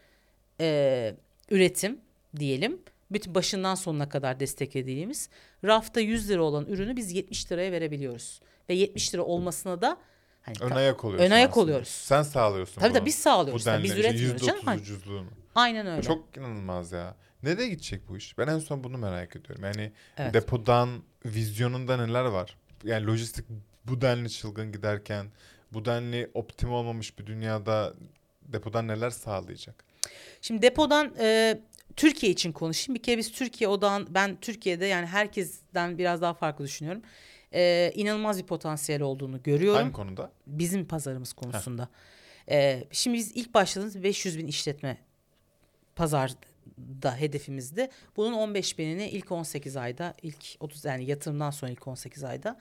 e, 0.61 1.15
üretim 1.51 2.01
diyelim. 2.37 2.79
Bütün 3.11 3.35
başından 3.35 3.75
sonuna 3.75 4.09
kadar 4.09 4.41
desteklediğimiz 4.41 5.29
rafta 5.65 6.01
100 6.01 6.31
lira 6.31 6.43
olan 6.43 6.67
ürünü 6.67 6.97
biz 6.97 7.13
70 7.13 7.53
liraya 7.53 7.73
verebiliyoruz. 7.73 8.41
Ve 8.69 8.75
70 8.75 9.15
lira 9.15 9.23
olmasına 9.23 9.81
da 9.83 9.97
hani 10.43 10.57
Ön 10.61 10.71
ayak 10.71 11.05
oluyorsun 11.05 11.27
ön 11.27 11.31
ayak 11.31 11.51
aslında. 11.51 11.65
oluyoruz. 11.65 11.89
Sen 11.89 12.23
sağlıyorsun 12.23 12.75
Tabii 12.81 12.85
bunu. 12.91 12.99
tabii 12.99 13.07
biz 13.07 13.15
sağlıyoruz. 13.15 13.55
Bu 13.55 13.59
biz 13.59 13.67
denli 13.67 13.87
işte 13.87 14.01
üretmiyoruz 14.01 14.47
canım. 14.47 14.61
%30 14.61 14.65
Hani 14.65 14.81
ucuzluğunu. 14.81 15.29
Aynen 15.55 15.87
öyle. 15.87 16.03
Çok 16.03 16.37
inanılmaz 16.37 16.93
ya. 16.93 17.17
Nereye 17.43 17.69
gidecek 17.69 18.09
bu 18.09 18.17
iş? 18.17 18.39
Ben 18.39 18.47
en 18.47 18.59
son 18.59 18.85
bunu 18.85 18.99
merak 18.99 19.37
ediyorum. 19.37 19.65
Yani 19.65 19.93
Evet. 20.17 20.35
depodan, 20.35 21.03
vizyonunda 21.27 21.97
neler 21.97 22.25
var? 22.25 22.57
Yani 22.85 23.07
lojistik 23.07 23.45
bu 23.85 24.01
denli 24.01 24.31
çılgın 24.31 24.73
giderken, 24.73 25.27
bu 25.73 25.85
denli 25.85 26.31
optim 26.35 26.73
olmamış 26.73 27.19
bir 27.19 27.27
dünyada 27.27 27.95
depodan 28.43 28.89
neler 28.89 29.11
sağlayacak? 29.11 29.85
Şimdi 30.41 30.63
depodan 30.63 31.15
e, 31.19 31.59
Türkiye 31.97 32.33
için 32.33 32.53
konuşayım. 32.53 32.95
Bir 32.95 33.03
kere 33.03 33.19
biz 33.19 33.33
Türkiye 33.33 33.69
odağın 33.69 34.07
ben 34.11 34.37
Türkiye'de 34.41 34.87
yani 34.87 35.07
herkesten 35.07 35.99
biraz 35.99 36.23
daha 36.23 36.35
farklı 36.35 36.65
düşünüyorum. 36.65 37.03
E, 37.55 37.93
inanılmaz 37.95 38.39
bir 38.39 38.47
potansiyel 38.47 39.03
olduğunu 39.03 39.43
görüyorum. 39.43 39.83
Hangi 39.83 39.93
konuda? 39.93 40.33
Bizim 40.47 40.87
pazarımız 40.87 41.33
konusunda. 41.33 41.89
E, 42.51 42.85
şimdi 42.93 43.17
biz 43.17 43.33
ilk 43.33 43.55
başladığımız 43.55 44.03
500 44.03 44.39
bin 44.39 44.47
işletme 44.47 44.99
pazarda 45.97 47.17
hedefimizdi. 47.17 47.89
Bunun 48.17 48.33
15 48.33 48.79
binini 48.79 49.09
ilk 49.09 49.33
18 49.33 49.77
ayda, 49.77 50.15
ilk 50.23 50.45
30 50.61 50.85
yani 50.85 51.05
yatırımdan 51.05 51.51
sonra 51.51 51.73
ilk 51.73 51.89
18 51.89 52.25
ayda 52.25 52.59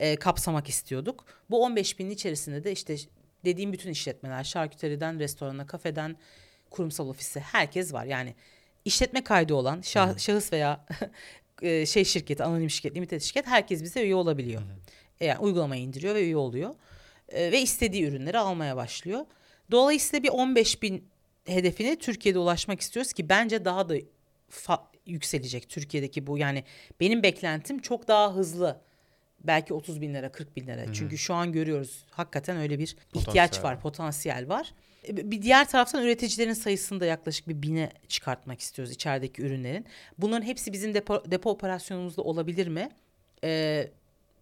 e, 0.00 0.16
kapsamak 0.16 0.68
istiyorduk. 0.68 1.24
Bu 1.50 1.62
15 1.62 1.98
binin 1.98 2.10
içerisinde 2.10 2.64
de 2.64 2.72
işte 2.72 2.96
dediğim 3.44 3.72
bütün 3.72 3.90
işletmeler, 3.90 4.44
şarküteriden, 4.44 5.18
restorana, 5.18 5.66
kafeden, 5.66 6.16
kurumsal 6.70 7.08
ofisi 7.08 7.40
herkes 7.40 7.92
var. 7.92 8.04
Yani 8.04 8.34
işletme 8.84 9.24
kaydı 9.24 9.54
olan 9.54 9.80
şah- 9.80 10.18
şahıs 10.18 10.52
veya 10.52 10.86
e, 11.62 11.86
şey 11.86 12.04
şirketi, 12.04 12.44
anonim 12.44 12.70
şirket, 12.70 12.96
limited 12.96 13.20
şirket 13.20 13.46
herkes 13.46 13.82
bize 13.82 14.02
üye 14.04 14.14
olabiliyor. 14.14 14.62
E, 15.20 15.26
Yani 15.26 15.38
uygulamayı 15.38 15.82
indiriyor 15.82 16.14
ve 16.14 16.24
üye 16.24 16.36
oluyor. 16.36 16.74
E, 17.28 17.52
ve 17.52 17.60
istediği 17.62 18.04
ürünleri 18.04 18.38
almaya 18.38 18.76
başlıyor. 18.76 19.26
Dolayısıyla 19.70 20.22
bir 20.22 20.28
15 20.28 20.82
bin 20.82 21.08
hedefine 21.46 21.96
Türkiye'de 21.98 22.38
ulaşmak 22.38 22.80
istiyoruz 22.80 23.12
ki 23.12 23.28
bence 23.28 23.64
daha 23.64 23.88
da 23.88 23.96
fa- 24.50 24.80
yükselecek 25.06 25.68
Türkiye'deki 25.68 26.26
bu. 26.26 26.38
Yani 26.38 26.64
benim 27.00 27.22
beklentim 27.22 27.78
çok 27.78 28.08
daha 28.08 28.34
hızlı. 28.34 28.80
Belki 29.44 29.74
30 29.74 30.00
bin 30.00 30.14
lira, 30.14 30.32
40 30.32 30.56
bin 30.56 30.66
lira. 30.66 30.92
Çünkü 30.92 31.18
şu 31.18 31.34
an 31.34 31.52
görüyoruz 31.52 32.04
hakikaten 32.10 32.56
öyle 32.56 32.78
bir 32.78 32.96
ihtiyaç 33.14 33.24
Potansiyel 33.26 33.62
var. 33.64 33.80
potansiyel 33.80 34.48
var. 34.48 34.74
E, 35.08 35.30
Bir 35.30 35.42
diğer 35.42 35.68
taraftan 35.68 36.02
üreticilerin 36.02 36.52
sayısını 36.52 37.00
da 37.00 37.06
yaklaşık 37.06 37.48
bir 37.48 37.62
bine 37.62 37.90
çıkartmak 38.08 38.60
istiyoruz 38.60 38.94
içerideki 38.94 39.42
ürünlerin. 39.42 39.86
Bunların 40.18 40.46
hepsi 40.46 40.72
bizim 40.72 40.94
depo, 40.94 41.22
depo 41.30 41.50
operasyonumuzda 41.50 42.22
olabilir 42.22 42.66
mi? 42.68 42.88
Ee, 43.44 43.90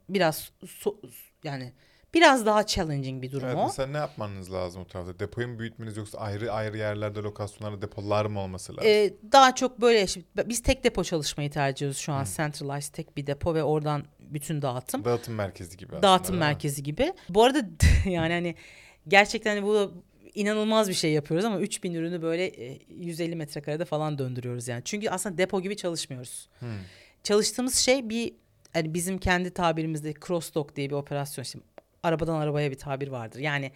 biraz 0.09 0.51
so- 0.65 0.97
yani 1.45 1.73
biraz 2.15 2.47
daha 2.47 2.67
challenging 2.67 3.23
bir 3.23 3.33
durum 3.33 3.49
Evet, 3.49 3.59
o. 3.59 3.65
mesela 3.67 3.89
ne 3.89 3.97
yapmanız 3.97 4.53
lazım 4.53 4.83
o 4.83 4.85
tarafta? 4.87 5.19
Depoyu 5.19 5.49
mu 5.49 5.59
büyütmeniz 5.59 5.97
yoksa 5.97 6.19
ayrı 6.19 6.53
ayrı 6.53 6.79
yerlerde, 6.79 7.19
lokasyonlarda 7.21 7.83
depolar 7.83 8.27
mı 8.27 8.41
olması 8.41 8.73
lazım? 8.77 8.91
Ee, 8.91 9.11
daha 9.33 9.55
çok 9.55 9.81
böyle 9.81 10.07
şimdi 10.07 10.27
biz 10.47 10.63
tek 10.63 10.85
depo 10.85 11.05
çalışmayı 11.05 11.51
tercih 11.51 11.77
ediyoruz 11.77 11.99
şu 11.99 12.13
an 12.13 12.27
centralized 12.37 12.95
tek 12.95 13.17
bir 13.17 13.27
depo 13.27 13.55
ve 13.55 13.63
oradan 13.65 14.05
bütün 14.21 14.63
dağıtım. 14.63 15.05
Dağıtım 15.05 15.35
merkezi 15.35 15.77
gibi 15.77 15.89
aslında. 15.93 16.03
dağıtım 16.03 16.37
merkezi 16.37 16.83
gibi. 16.83 17.13
Bu 17.29 17.45
arada 17.45 17.63
yani 18.07 18.33
hani 18.33 18.55
gerçekten 19.09 19.57
hani 19.57 19.67
bu 19.67 19.93
inanılmaz 20.35 20.89
bir 20.89 20.95
şey 20.95 21.13
yapıyoruz 21.13 21.45
ama 21.45 21.61
3000 21.61 21.95
ürünü 21.95 22.23
böyle 22.23 22.47
e, 22.47 22.79
150 22.89 23.37
metrekarede 23.37 23.85
falan 23.85 24.19
döndürüyoruz 24.19 24.69
yani. 24.69 24.83
Çünkü 24.85 25.09
aslında 25.09 25.39
depo 25.39 25.63
gibi 25.63 25.77
çalışmıyoruz. 25.77 26.49
Hmm. 26.59 26.69
Çalıştığımız 27.23 27.75
şey 27.75 28.09
bir 28.09 28.33
hani 28.73 28.95
bizim 28.95 29.19
kendi 29.19 29.51
tabirimizde 29.51 30.15
cross 30.27 30.55
dock 30.55 30.77
diye 30.77 30.91
bir 30.91 30.95
operasyon. 30.95 31.43
Şimdi 31.45 31.65
arabadan 32.03 32.35
arabaya 32.41 32.71
bir 32.71 32.79
tabir 32.79 33.09
vardır. 33.09 33.39
Yani 33.39 33.73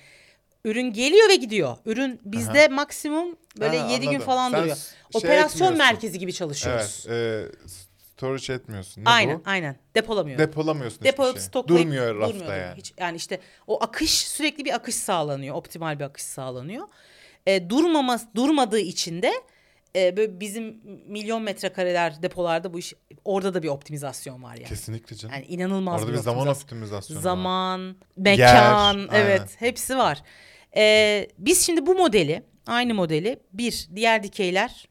ürün 0.65 0.93
geliyor 0.93 1.29
ve 1.29 1.37
gidiyor. 1.37 1.77
Ürün 1.87 2.21
bizde 2.25 2.69
maksimum 2.69 3.37
böyle 3.61 3.79
Ha, 3.79 3.91
7 3.91 4.01
gün 4.01 4.09
anladım. 4.09 4.27
falan 4.27 4.51
Sen 4.51 4.61
duruyor. 4.61 4.77
şey 4.77 4.87
Operasyon 5.15 5.77
merkezi 5.77 6.19
gibi 6.19 6.33
çalışıyoruz. 6.33 7.05
Evet. 7.09 7.51
E, 7.55 7.86
storage 8.17 8.53
etmiyorsun. 8.53 9.05
Ne 9.05 9.09
aynen 9.11 9.39
bu? 9.39 9.43
aynen 9.47 9.77
depolamıyor. 9.95 10.39
Depolamıyorsun 10.39 11.05
Depo 11.05 11.23
hiçbir 11.25 11.41
şey. 11.41 11.47
stoklayıp 11.49 11.83
Durmuyor 11.85 12.15
rafta 12.21 12.35
durmuyor. 12.39 12.57
yani. 12.57 12.77
Hiç, 12.79 12.95
yani 12.99 13.17
işte 13.17 13.41
o 13.67 13.83
akış 13.85 14.11
sürekli 14.29 14.65
bir 14.65 14.75
akış 14.75 14.95
sağlanıyor. 14.95 15.55
Optimal 15.55 15.99
bir 15.99 16.05
akış 16.05 16.23
sağlanıyor. 16.23 16.89
E, 17.47 17.71
durmama, 17.71 18.21
durmadığı 18.35 18.79
için 18.81 19.23
de 19.23 19.33
e, 19.97 20.17
böyle 20.17 20.41
bizim 20.41 20.81
milyon 21.07 21.43
metrekareler 21.43 22.23
depolarda 22.23 22.75
bu 22.75 22.79
iş 22.79 22.95
orada 23.25 23.55
da 23.55 23.63
bir 23.63 23.69
optimizasyon 23.69 24.43
var 24.43 24.55
yani. 24.55 24.65
Kesinlikle 24.69 25.17
canım. 25.17 25.35
Yani 25.35 25.47
inanılmaz 25.47 26.01
Orada 26.01 26.13
bir 26.13 26.17
bir 26.19 26.23
zaman 26.23 26.47
optimizasyon. 26.49 26.65
optimizasyonu 26.65 27.19
var. 27.19 27.23
Zaman, 27.23 27.97
mekan, 28.17 28.99
Yer, 28.99 29.09
evet 29.13 29.41
aynen. 29.41 29.49
hepsi 29.59 29.99
var. 29.99 30.23
Ee, 30.77 31.29
biz 31.39 31.67
şimdi 31.67 31.87
bu 31.87 31.95
modeli, 31.95 32.43
aynı 32.67 32.95
modeli 32.95 33.41
bir 33.53 33.89
diğer 33.97 34.23
dikeyler 34.23 34.89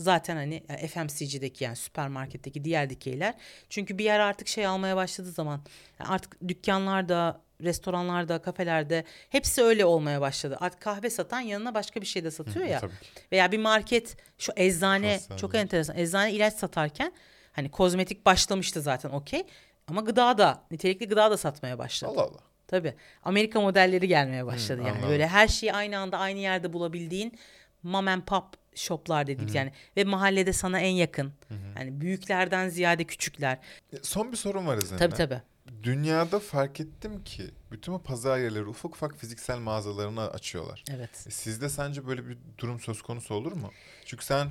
zaten 0.00 0.36
hani 0.36 0.62
e, 0.68 0.88
FMCG'deki 0.88 1.64
yani 1.64 1.76
süpermarketteki 1.76 2.64
diğer 2.64 2.90
dikeyler. 2.90 3.34
Çünkü 3.68 3.98
bir 3.98 4.04
yer 4.04 4.20
artık 4.20 4.48
şey 4.48 4.66
almaya 4.66 4.96
başladığı 4.96 5.32
zaman 5.32 5.60
yani 6.00 6.10
artık 6.10 6.48
dükkanlarda, 6.48 7.40
restoranlarda, 7.62 8.42
kafelerde 8.42 9.04
hepsi 9.28 9.62
öyle 9.62 9.84
olmaya 9.84 10.20
başladı. 10.20 10.56
Artık 10.60 10.80
kahve 10.80 11.10
satan 11.10 11.40
yanına 11.40 11.74
başka 11.74 12.00
bir 12.00 12.06
şey 12.06 12.24
de 12.24 12.30
satıyor 12.30 12.66
ya. 12.66 12.80
Tabii. 12.80 12.92
Veya 13.32 13.52
bir 13.52 13.58
market 13.58 14.16
şu 14.38 14.52
eczane 14.56 15.12
Hastaneler. 15.12 15.40
çok 15.40 15.54
enteresan. 15.54 15.96
Eczane 15.96 16.32
ilaç 16.32 16.54
satarken 16.54 17.12
hani 17.52 17.70
kozmetik 17.70 18.26
başlamıştı 18.26 18.80
zaten 18.82 19.10
okey. 19.10 19.42
Ama 19.88 20.00
gıda 20.00 20.38
da 20.38 20.62
nitelikli 20.70 21.08
gıda 21.08 21.30
da 21.30 21.36
satmaya 21.36 21.78
başladı. 21.78 22.12
Allah 22.12 22.22
Allah. 22.22 22.40
Tabii. 22.68 22.94
Amerika 23.22 23.60
modelleri 23.60 24.08
gelmeye 24.08 24.46
başladı 24.46 24.80
yani. 24.80 24.90
anladım. 24.90 25.08
Böyle 25.10 25.28
her 25.28 25.48
şeyi 25.48 25.72
aynı 25.72 25.98
anda 25.98 26.18
aynı 26.18 26.38
yerde 26.38 26.72
bulabildiğin 26.72 27.38
mom 27.82 28.08
and 28.08 28.22
pop 28.22 28.44
shoplar 28.74 29.26
dediğimiz 29.26 29.54
yani 29.54 29.72
ve 29.96 30.04
mahallede 30.04 30.52
sana 30.52 30.80
en 30.80 30.92
yakın. 30.94 31.32
Yani 31.76 32.00
büyüklerden 32.00 32.68
ziyade 32.68 33.04
küçükler. 33.04 33.58
Son 34.02 34.32
bir 34.32 34.36
sorum 34.36 34.66
var 34.66 34.78
izninle. 34.78 34.98
Tabii 34.98 35.14
tabii. 35.14 35.42
Dünyada 35.82 36.38
fark 36.38 36.80
ettim 36.80 37.24
ki 37.24 37.50
bütün 37.72 37.94
bu 37.94 38.02
pazar 38.02 38.38
yerleri 38.38 38.64
ufak 38.64 38.94
ufak 38.94 39.16
fiziksel 39.18 39.58
mağazalarını 39.58 40.30
açıyorlar. 40.30 40.84
Evet. 40.90 41.10
E, 41.26 41.30
Sizde 41.30 41.68
sence 41.68 42.06
böyle 42.06 42.28
bir 42.28 42.38
durum 42.58 42.80
söz 42.80 43.02
konusu 43.02 43.34
olur 43.34 43.52
mu? 43.52 43.70
Çünkü 44.04 44.24
sen 44.24 44.50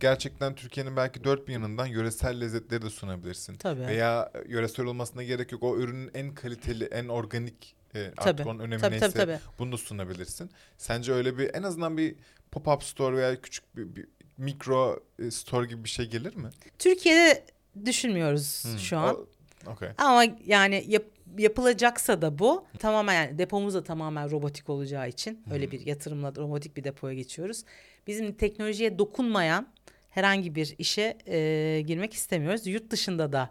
gerçekten 0.00 0.54
Türkiye'nin 0.54 0.96
belki 0.96 1.24
dört 1.24 1.48
bir 1.48 1.52
yanından 1.52 1.86
yöresel 1.86 2.40
lezzetleri 2.40 2.82
de 2.82 2.90
sunabilirsin. 2.90 3.54
Tabii. 3.56 3.86
Veya 3.86 4.32
yöresel 4.48 4.86
olmasına 4.86 5.22
gerek 5.22 5.52
yok. 5.52 5.62
O 5.62 5.76
ürünün 5.76 6.10
en 6.14 6.34
kaliteli, 6.34 6.84
en 6.84 7.08
organik 7.08 7.76
e, 7.94 7.98
artık 8.04 8.22
Tabii. 8.22 8.48
onun 8.48 8.58
önemi 8.58 8.80
Tabii, 8.80 8.92
neyse 8.92 9.06
tabii, 9.10 9.32
tabii. 9.32 9.38
bunu 9.58 9.72
da 9.72 9.76
sunabilirsin. 9.76 10.50
Sence 10.78 11.12
öyle 11.12 11.38
bir 11.38 11.54
en 11.54 11.62
azından 11.62 11.96
bir 11.96 12.14
pop-up 12.52 12.84
store 12.84 13.16
veya 13.16 13.40
küçük 13.40 13.76
bir, 13.76 13.96
bir 13.96 14.06
mikro 14.38 15.00
e, 15.18 15.30
store 15.30 15.66
gibi 15.66 15.84
bir 15.84 15.88
şey 15.88 16.06
gelir 16.06 16.36
mi? 16.36 16.48
Türkiye'de 16.78 17.44
düşünmüyoruz 17.86 18.64
Hmm, 18.64 18.78
şu 18.78 18.98
an. 18.98 19.14
o- 19.16 19.26
Okey. 19.66 19.88
Ama 19.98 20.24
yani 20.46 20.84
yap- 20.88 21.04
yapılacaksa 21.38 22.22
da 22.22 22.38
bu 22.38 22.66
tamamen 22.78 23.14
yani 23.14 23.38
depomuz 23.38 23.74
da 23.74 23.84
tamamen 23.84 24.30
robotik 24.30 24.68
olacağı 24.70 25.08
için 25.08 25.42
öyle 25.52 25.70
bir 25.70 25.86
yatırımla 25.86 26.32
robotik 26.36 26.76
bir 26.76 26.84
depoya 26.84 27.14
geçiyoruz. 27.14 27.64
Bizim 28.06 28.32
teknolojiye 28.32 28.98
dokunmayan 28.98 29.68
herhangi 30.10 30.54
bir 30.54 30.74
işe 30.78 31.18
e, 31.26 31.82
girmek 31.86 32.14
istemiyoruz. 32.14 32.66
Yurt 32.66 32.90
dışında 32.90 33.32
da 33.32 33.50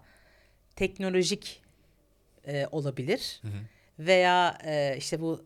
teknolojik 0.76 1.62
e, 2.48 2.68
olabilir 2.72 3.42
veya 4.00 4.58
e, 4.66 4.96
işte 4.98 5.22
bu 5.22 5.46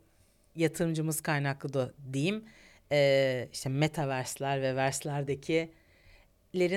yatırımcımız 0.55 1.21
kaynaklı 1.21 1.73
da 1.73 1.93
diyeyim 2.13 2.43
e, 2.91 3.49
işte 3.53 3.69
metaverse'ler 3.69 4.61
ve 4.61 4.75
verse'lerdeki 4.75 5.71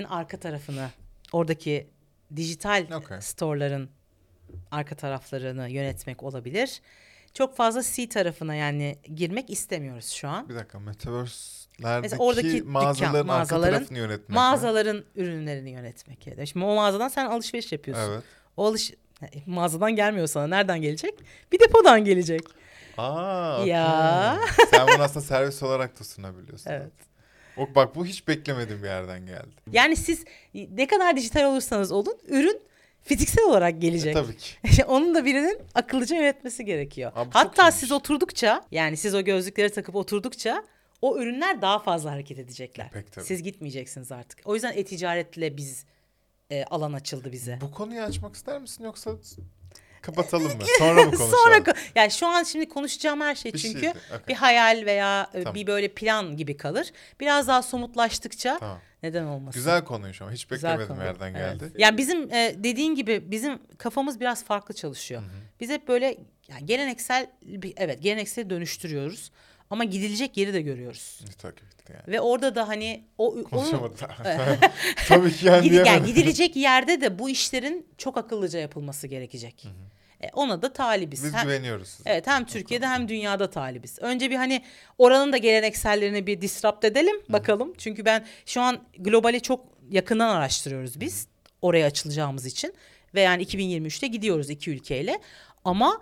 arka 0.09 0.37
tarafını 0.37 0.89
oradaki 1.33 1.87
dijital 2.37 2.87
Okey. 2.95 3.21
store'ların 3.21 3.91
arka 4.71 4.95
taraflarını 4.95 5.69
yönetmek 5.69 6.23
olabilir. 6.23 6.81
Çok 7.35 7.57
fazla 7.57 7.83
C 7.83 8.09
tarafına 8.09 8.55
yani 8.55 8.99
girmek 9.15 9.51
istemiyoruz 9.51 10.09
şu 10.09 10.29
an. 10.29 10.49
Bir 10.49 10.55
dakika 10.55 10.79
Metaverse'lerdeki 10.79 12.03
Mesela 12.03 12.23
oradaki 12.23 12.53
dükkan, 12.53 12.71
mağazaların, 12.73 13.27
mağazaların- 13.27 13.67
arka 13.67 13.77
tarafını 13.79 13.99
yönetmek 13.99 14.29
mi? 14.29 14.35
Mağazaların 14.35 15.05
ürünlerini 15.17 15.71
yönetmek. 15.71 16.27
Yani 16.27 16.47
Şimdi 16.47 16.65
o 16.67 16.75
mağazadan 16.75 17.09
sen 17.09 17.27
alışveriş 17.27 17.73
yapıyorsun. 17.73 18.13
Evet. 18.13 18.23
O 18.57 18.67
alış 18.67 18.93
mağazadan 19.47 19.97
gelmiyor 19.97 20.27
sana. 20.27 20.47
Nereden 20.47 20.81
gelecek? 20.83 21.15
Bir 21.53 21.61
depodan 21.61 22.05
gelecek. 22.05 22.41
Aa, 22.99 23.63
Ya. 23.67 24.39
okey. 24.53 24.67
Sen 24.71 24.87
bunu 24.95 25.03
aslında 25.03 25.25
servis 25.27 25.63
olarak 25.63 26.01
da 26.01 26.05
sunabiliyorsun. 26.05 26.71
Evet. 26.71 26.93
O, 27.57 27.75
bak 27.75 27.95
bu 27.95 28.07
hiç 28.07 28.29
beklemediğim 28.29 28.83
bir 28.83 28.89
yerden 28.89 29.27
geldi. 29.27 29.49
Yani 29.73 29.97
siz 29.97 30.25
ne 30.55 30.87
kadar 30.87 31.17
dijital 31.17 31.45
olursanız 31.45 31.93
olun 31.93 32.19
ürün 32.29 32.61
fiziksel 33.03 33.45
olarak 33.45 33.81
gelecek. 33.81 34.17
E, 34.17 34.21
tabii 34.23 34.37
ki. 34.37 34.85
Onun 34.87 35.15
da 35.15 35.25
birinin 35.25 35.59
akıllıca 35.75 36.17
yönetmesi 36.17 36.65
gerekiyor. 36.65 37.13
Abi 37.15 37.31
Hatta 37.33 37.71
siz 37.73 37.93
oturdukça 37.93 38.65
yani 38.71 38.97
siz 38.97 39.15
o 39.15 39.21
gözlükleri 39.25 39.71
takıp 39.71 39.95
oturdukça 39.97 40.65
o 41.03 41.19
ürünler 41.19 41.63
daha 41.63 41.79
fazla 41.79 42.11
hareket 42.13 42.39
edecekler. 42.39 42.91
Pek 42.91 43.13
tabii. 43.13 43.25
Siz 43.25 43.43
gitmeyeceksiniz 43.43 44.13
artık. 44.13 44.41
O 44.45 44.55
yüzden 44.55 44.73
e-ticaretle 44.77 45.57
biz 45.57 45.85
e, 46.51 46.65
alan 46.65 46.93
açıldı 46.93 47.33
bize. 47.33 47.59
Bu 47.61 47.71
konuyu 47.71 48.01
açmak 48.03 48.35
ister 48.37 48.61
misin 48.61 48.85
yoksa 48.85 49.11
kapatalım 50.03 50.47
mı? 50.57 50.63
Sonra 50.79 50.95
mı 51.05 51.11
konuşalım? 51.11 51.31
Sonra 51.45 51.57
ko- 51.57 51.77
yani 51.95 52.11
şu 52.11 52.27
an 52.27 52.43
şimdi 52.43 52.69
konuşacağım 52.69 53.21
her 53.21 53.35
şey 53.35 53.53
Bir 53.53 53.59
çünkü 53.59 53.81
şeydi, 53.81 53.95
okey. 54.09 54.27
bir 54.29 54.35
hayal 54.35 54.83
veya 54.87 55.31
e, 55.35 55.43
Tamam. 55.43 55.55
bir 55.55 55.67
böyle 55.67 55.89
plan 55.89 56.37
gibi 56.37 56.57
kalır. 56.57 56.93
Biraz 57.21 57.49
daha 57.49 57.63
somutlaştıkça 57.63 58.59
Tamam. 58.59 58.79
neden 59.03 59.25
olmasın? 59.25 59.59
Güzel 59.61 59.85
konuymuş 59.85 60.23
ama 60.23 60.33
hiç 60.33 60.45
Güzel 60.45 60.71
beklemedim 60.79 60.95
konu. 60.97 61.05
yerden 61.05 61.35
Evet. 61.35 61.61
geldi. 61.61 61.73
Yani 61.79 61.99
bizim 61.99 62.33
e, 62.33 62.55
dediğin 62.59 62.95
gibi 62.95 63.31
bizim 63.31 63.59
kafamız 63.79 64.21
biraz 64.21 64.45
farklı 64.45 64.75
çalışıyor. 64.75 65.23
Biz 65.61 65.71
hep 65.71 65.89
böyle 65.89 66.19
yani 66.49 66.67
geleneksel 66.67 67.31
bir 67.43 67.75
evet 67.77 68.03
geleneksel 68.03 68.51
dönüştürüyoruz 68.51 69.31
ama 69.71 69.85
gidilecek 69.85 70.37
yeri 70.37 70.55
de 70.55 70.61
görüyoruz. 70.63 71.21
Tabii 71.39 71.55
ki 71.55 71.63
yani. 71.93 72.03
Ve 72.09 72.21
orada 72.21 72.55
da 72.55 72.69
hani 72.69 73.05
o 73.19 73.29
onun. 73.29 73.45
Tabii 75.09 75.33
ki 75.33 75.47
yani 75.47 75.65
gidi- 75.65 75.75
yani 75.87 76.07
gidilecek 76.07 76.57
yerde 76.57 77.01
de 77.01 77.19
bu 77.19 77.31
işlerin 77.31 77.87
çok 77.99 78.17
akıllıca 78.17 78.59
yapılması 78.59 79.07
gerekecek. 79.07 79.67
E, 80.21 80.29
ona 80.33 80.63
da 80.63 80.73
talibiz. 80.73 81.25
Biz 81.25 81.35
Hem- 81.35 81.43
güveniyoruz 81.43 81.89
size. 81.89 82.11
Evet 82.11 82.27
hem 82.27 82.45
Türkiye'de 82.45 82.87
hem 82.87 83.09
dünyada 83.09 83.51
talibiz. 83.51 83.99
Önce 84.01 84.31
bir 84.31 84.37
hani 84.37 84.63
oranın 84.99 85.33
da 85.33 85.37
geleneksellerini 85.37 86.27
bir 86.27 86.41
disrupt 86.41 86.85
edelim 86.85 87.17
bakalım. 87.29 87.73
Çünkü 87.79 88.05
ben 88.05 88.27
şu 88.47 88.61
an 88.61 88.79
globali 88.99 89.41
çok 89.41 89.67
yakından 89.91 90.29
araştırıyoruz 90.37 91.01
biz. 91.01 91.29
Oraya 91.63 91.87
açılacağımız 91.87 92.47
için. 92.47 92.75
Ve 93.15 93.21
yani 93.21 93.43
2023'te 93.43 94.07
gidiyoruz 94.07 94.51
iki 94.51 94.71
ülkeyle. 94.71 95.21
Ama 95.65 96.01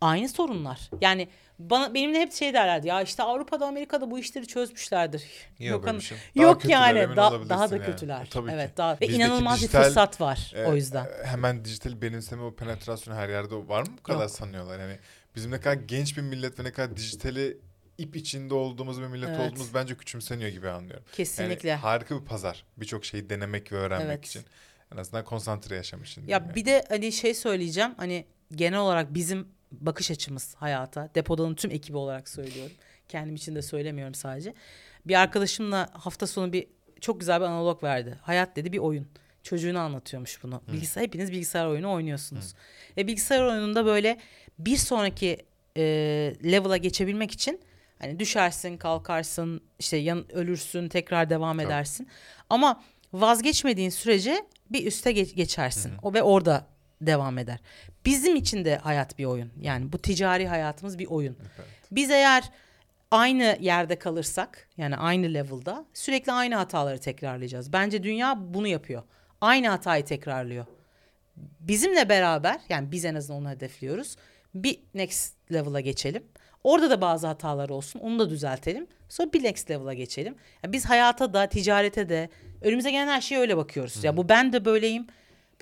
aynı 0.00 0.28
sorunlar. 0.28 0.90
Yani 1.00 1.28
bana 1.70 1.94
benimle 1.94 2.20
hep 2.20 2.32
şey 2.32 2.54
derlerdi 2.54 2.88
ya 2.88 3.02
işte 3.02 3.22
Avrupa'da 3.22 3.66
Amerika'da 3.66 4.10
bu 4.10 4.18
işleri 4.18 4.46
çözmüşlerdir. 4.46 5.22
Yok 5.58 5.72
hanım. 5.72 5.82
öyleymişim. 5.86 6.16
Daha 6.36 6.44
Yok 6.44 6.62
kötüler, 6.62 6.94
yani 6.94 7.16
da- 7.16 7.48
daha 7.48 7.70
da 7.70 7.76
yani. 7.76 7.86
kötüler. 7.86 8.28
Tabii 8.30 8.48
ki. 8.48 8.54
evet 8.54 8.76
daha 8.76 8.94
ve 8.96 9.00
Bizdeki 9.00 9.18
inanılmaz 9.22 9.58
dijital, 9.60 9.80
bir 9.80 9.84
fırsat 9.84 10.20
var 10.20 10.52
e, 10.56 10.64
o 10.64 10.74
yüzden. 10.74 11.04
e, 11.04 11.26
Hemen 11.26 11.64
dijital 11.64 12.02
benimseme 12.02 12.42
o 12.42 12.54
penetrasyon 12.54 13.14
her 13.16 13.28
yerde 13.28 13.54
var 13.68 13.80
mı 13.82 13.94
bu 13.98 14.02
kadar 14.02 14.20
Yok. 14.20 14.30
sanıyorlar? 14.30 14.78
Yani 14.80 14.98
bizim 15.36 15.50
ne 15.50 15.60
kadar 15.60 15.74
genç 15.74 16.16
bir 16.16 16.22
millet 16.22 16.60
ve 16.60 16.64
ne 16.64 16.72
kadar 16.72 16.96
dijitali 16.96 17.56
ip 17.98 18.16
içinde 18.16 18.54
olduğumuz 18.54 19.00
bir 19.00 19.06
millet 19.06 19.28
Evet. 19.28 19.40
olduğumuz 19.40 19.74
bence 19.74 19.94
küçümseniyor 19.96 20.50
gibi 20.50 20.68
anlıyorum. 20.68 21.04
Kesinlikle. 21.12 21.68
Yani 21.68 21.80
harika 21.80 22.20
bir 22.20 22.24
pazar. 22.24 22.64
Birçok 22.76 23.04
şeyi 23.04 23.30
denemek 23.30 23.72
ve 23.72 23.76
öğrenmek 23.76 24.08
Evet. 24.08 24.26
için. 24.26 24.42
En 24.94 24.96
azından 24.96 25.24
konsantre 25.24 25.76
yaşam 25.76 26.02
için. 26.02 26.14
diyeyim 26.26 26.30
Ya 26.30 26.46
yani. 26.46 26.54
bir 26.54 26.64
de 26.64 26.84
hani 26.88 27.12
şey 27.12 27.34
söyleyeceğim 27.34 27.90
hani 27.96 28.26
genel 28.52 28.78
olarak 28.78 29.14
bizim 29.14 29.48
bakış 29.80 30.10
açımız 30.10 30.54
hayata 30.54 31.10
depodanın 31.14 31.54
tüm 31.54 31.70
ekibi 31.70 31.96
olarak 31.96 32.28
söylüyorum. 32.28 32.72
Kendim 33.08 33.34
için 33.34 33.54
de 33.54 33.62
söylemiyorum 33.62 34.14
sadece. 34.14 34.54
Bir 35.06 35.20
arkadaşımla 35.20 35.88
hafta 35.92 36.26
sonu 36.26 36.52
bir 36.52 36.66
çok 37.00 37.20
güzel 37.20 37.40
bir 37.40 37.44
analog 37.46 37.82
verdi. 37.82 38.18
Hayat 38.22 38.56
dedi 38.56 38.72
bir 38.72 38.78
oyun. 38.78 39.06
Çocuğuna 39.42 39.80
anlatıyormuş 39.80 40.42
bunu. 40.42 40.62
Bilgisayar 40.72 41.02
hepiniz 41.04 41.32
bilgisayar 41.32 41.66
oyunu 41.66 41.92
oynuyorsunuz. 41.92 42.54
Ve 42.96 43.06
bilgisayar 43.06 43.42
oyununda 43.42 43.86
böyle 43.86 44.18
bir 44.58 44.76
sonraki 44.76 45.38
e, 45.76 45.82
level'a 46.44 46.76
geçebilmek 46.76 47.30
için 47.30 47.60
hani 47.98 48.18
düşersin, 48.18 48.76
kalkarsın, 48.76 49.60
işte 49.78 49.96
yan, 49.96 50.32
ölürsün, 50.32 50.88
tekrar 50.88 51.30
devam 51.30 51.56
Tabii. 51.56 51.66
edersin. 51.66 52.08
Ama 52.50 52.82
vazgeçmediğin 53.12 53.90
sürece 53.90 54.46
bir 54.70 54.86
üste 54.86 55.12
geç- 55.12 55.34
geçersin. 55.34 55.92
O 56.02 56.14
ve 56.14 56.22
orada 56.22 56.66
devam 57.00 57.38
eder. 57.38 57.58
Bizim 58.06 58.36
için 58.36 58.64
de 58.64 58.76
hayat 58.76 59.18
bir 59.18 59.24
oyun. 59.24 59.52
Yani 59.60 59.92
bu 59.92 59.98
ticari 59.98 60.48
hayatımız 60.48 60.98
bir 60.98 61.06
oyun. 61.06 61.36
Evet. 61.56 61.68
Biz 61.90 62.10
eğer 62.10 62.50
aynı 63.10 63.58
yerde 63.60 63.98
kalırsak 63.98 64.68
yani 64.76 64.96
aynı 64.96 65.34
level'da 65.34 65.84
sürekli 65.94 66.32
aynı 66.32 66.54
hataları 66.54 66.98
tekrarlayacağız. 66.98 67.72
Bence 67.72 68.02
dünya 68.02 68.54
bunu 68.54 68.66
yapıyor. 68.66 69.02
Aynı 69.40 69.68
hatayı 69.68 70.04
tekrarlıyor. 70.04 70.66
Bizimle 71.60 72.08
beraber 72.08 72.60
yani 72.68 72.92
biz 72.92 73.04
en 73.04 73.14
azından 73.14 73.40
onu 73.40 73.50
hedefliyoruz. 73.50 74.16
Bir 74.54 74.80
next 74.94 75.34
level'a 75.52 75.80
geçelim. 75.80 76.22
Orada 76.64 76.90
da 76.90 77.00
bazı 77.00 77.26
hatalar 77.26 77.68
olsun. 77.68 78.00
Onu 78.00 78.18
da 78.18 78.30
düzeltelim. 78.30 78.86
Sonra 79.08 79.32
bir 79.32 79.42
next 79.42 79.70
level'a 79.70 79.94
geçelim. 79.94 80.34
Yani 80.62 80.72
biz 80.72 80.84
hayata 80.84 81.32
da, 81.32 81.46
ticarete 81.48 82.08
de, 82.08 82.28
önümüze 82.60 82.90
gelen 82.90 83.08
her 83.08 83.20
şeye 83.20 83.40
öyle 83.40 83.56
bakıyoruz. 83.56 84.04
Ya 84.04 84.16
bu 84.16 84.28
ben 84.28 84.52
de 84.52 84.64
böyleyim. 84.64 85.06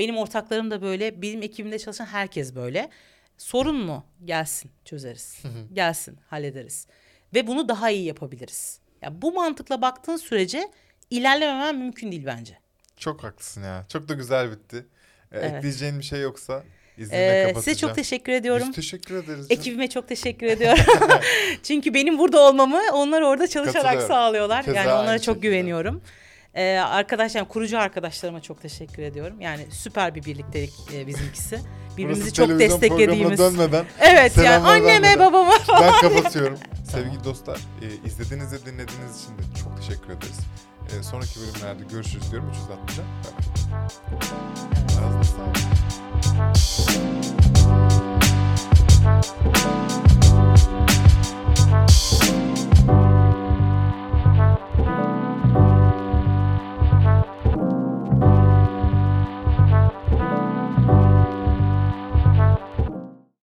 Benim 0.02 0.18
ortaklarım 0.18 0.70
da 0.70 0.82
böyle. 0.82 1.22
Benim 1.22 1.42
ekibimde 1.42 1.78
çalışan 1.78 2.06
herkes 2.06 2.54
böyle. 2.54 2.88
Sorun 3.38 3.76
mu? 3.76 4.04
Gelsin, 4.24 4.70
çözeriz. 4.84 5.42
Gelsin, 5.72 6.18
hallederiz. 6.26 6.86
Ve 7.34 7.46
bunu 7.46 7.68
daha 7.68 7.90
iyi 7.90 8.04
yapabiliriz. 8.04 8.78
Ya 9.02 9.22
bu 9.22 9.32
mantıkla 9.32 9.82
baktığın 9.82 10.16
sürece 10.16 10.70
ilerlememen 11.10 11.78
mümkün 11.78 12.12
değil 12.12 12.26
bence. 12.26 12.58
Çok 12.96 13.24
haklısın 13.24 13.62
ya. 13.62 13.86
Çok 13.88 14.08
da 14.08 14.14
güzel 14.14 14.50
bitti. 14.50 14.76
Ee, 15.32 15.38
Evet. 15.38 15.54
Ekleyeceğin 15.54 15.98
bir 15.98 16.04
şey 16.04 16.20
yoksa 16.20 16.62
izninle 16.98 17.40
Ee, 17.40 17.42
kapatacağım. 17.42 17.62
size 17.64 17.76
çok 17.86 17.94
teşekkür 17.94 18.32
ediyorum. 18.32 18.66
Biz 18.68 18.76
teşekkür 18.76 19.14
ederiz. 19.14 19.28
canım. 19.28 19.46
Ekibime 19.50 19.88
çok 19.88 20.08
teşekkür 20.08 20.46
ediyorum. 20.46 20.84
Çünkü 21.62 21.94
benim 21.94 22.18
burada 22.18 22.40
olmamı 22.40 22.80
onlar 22.92 23.22
orada 23.22 23.46
çalışarak 23.46 24.02
sağlıyorlar. 24.02 24.64
Keza 24.64 24.78
yani 24.78 24.92
onlara 24.92 25.18
çok 25.18 25.34
şekilde. 25.34 25.48
güveniyorum. 25.48 26.02
Ee, 26.54 26.78
arkadaş 26.78 27.32
kurucu 27.48 27.78
arkadaşlarıma 27.78 28.40
çok 28.40 28.62
teşekkür 28.62 29.02
ediyorum. 29.02 29.40
Yani 29.40 29.66
süper 29.70 30.14
bir 30.14 30.24
birliktelik 30.24 30.72
e, 30.94 31.06
bizimkisi. 31.06 31.60
Birbirimizi 31.96 32.32
çok 32.32 32.48
desteklediğimiz. 32.48 33.38
dönmeden. 33.38 33.84
Evet 34.00 34.36
yani 34.36 34.46
selamlar 34.46 34.76
anneme 34.76 35.18
babama 35.18 35.58
falan. 35.58 35.82
Ben 35.82 36.00
kapatıyorum. 36.00 36.58
Sevgili 36.90 37.24
dostlar 37.24 37.56
e, 37.56 38.06
izlediğiniz 38.08 38.52
ve 38.52 38.66
dinlediğiniz 38.66 39.22
için 39.22 39.38
de 39.38 39.42
çok 39.64 39.76
teşekkür 39.76 40.08
ederiz. 40.08 40.38
E, 40.98 41.02
sonraki 41.02 41.40
bölümlerde 41.40 41.84
görüşürüz 41.90 42.30
diyorum 42.30 42.52
360'a. 42.52 43.04
Ağzına 45.06 45.24
sağlık. 45.24 45.56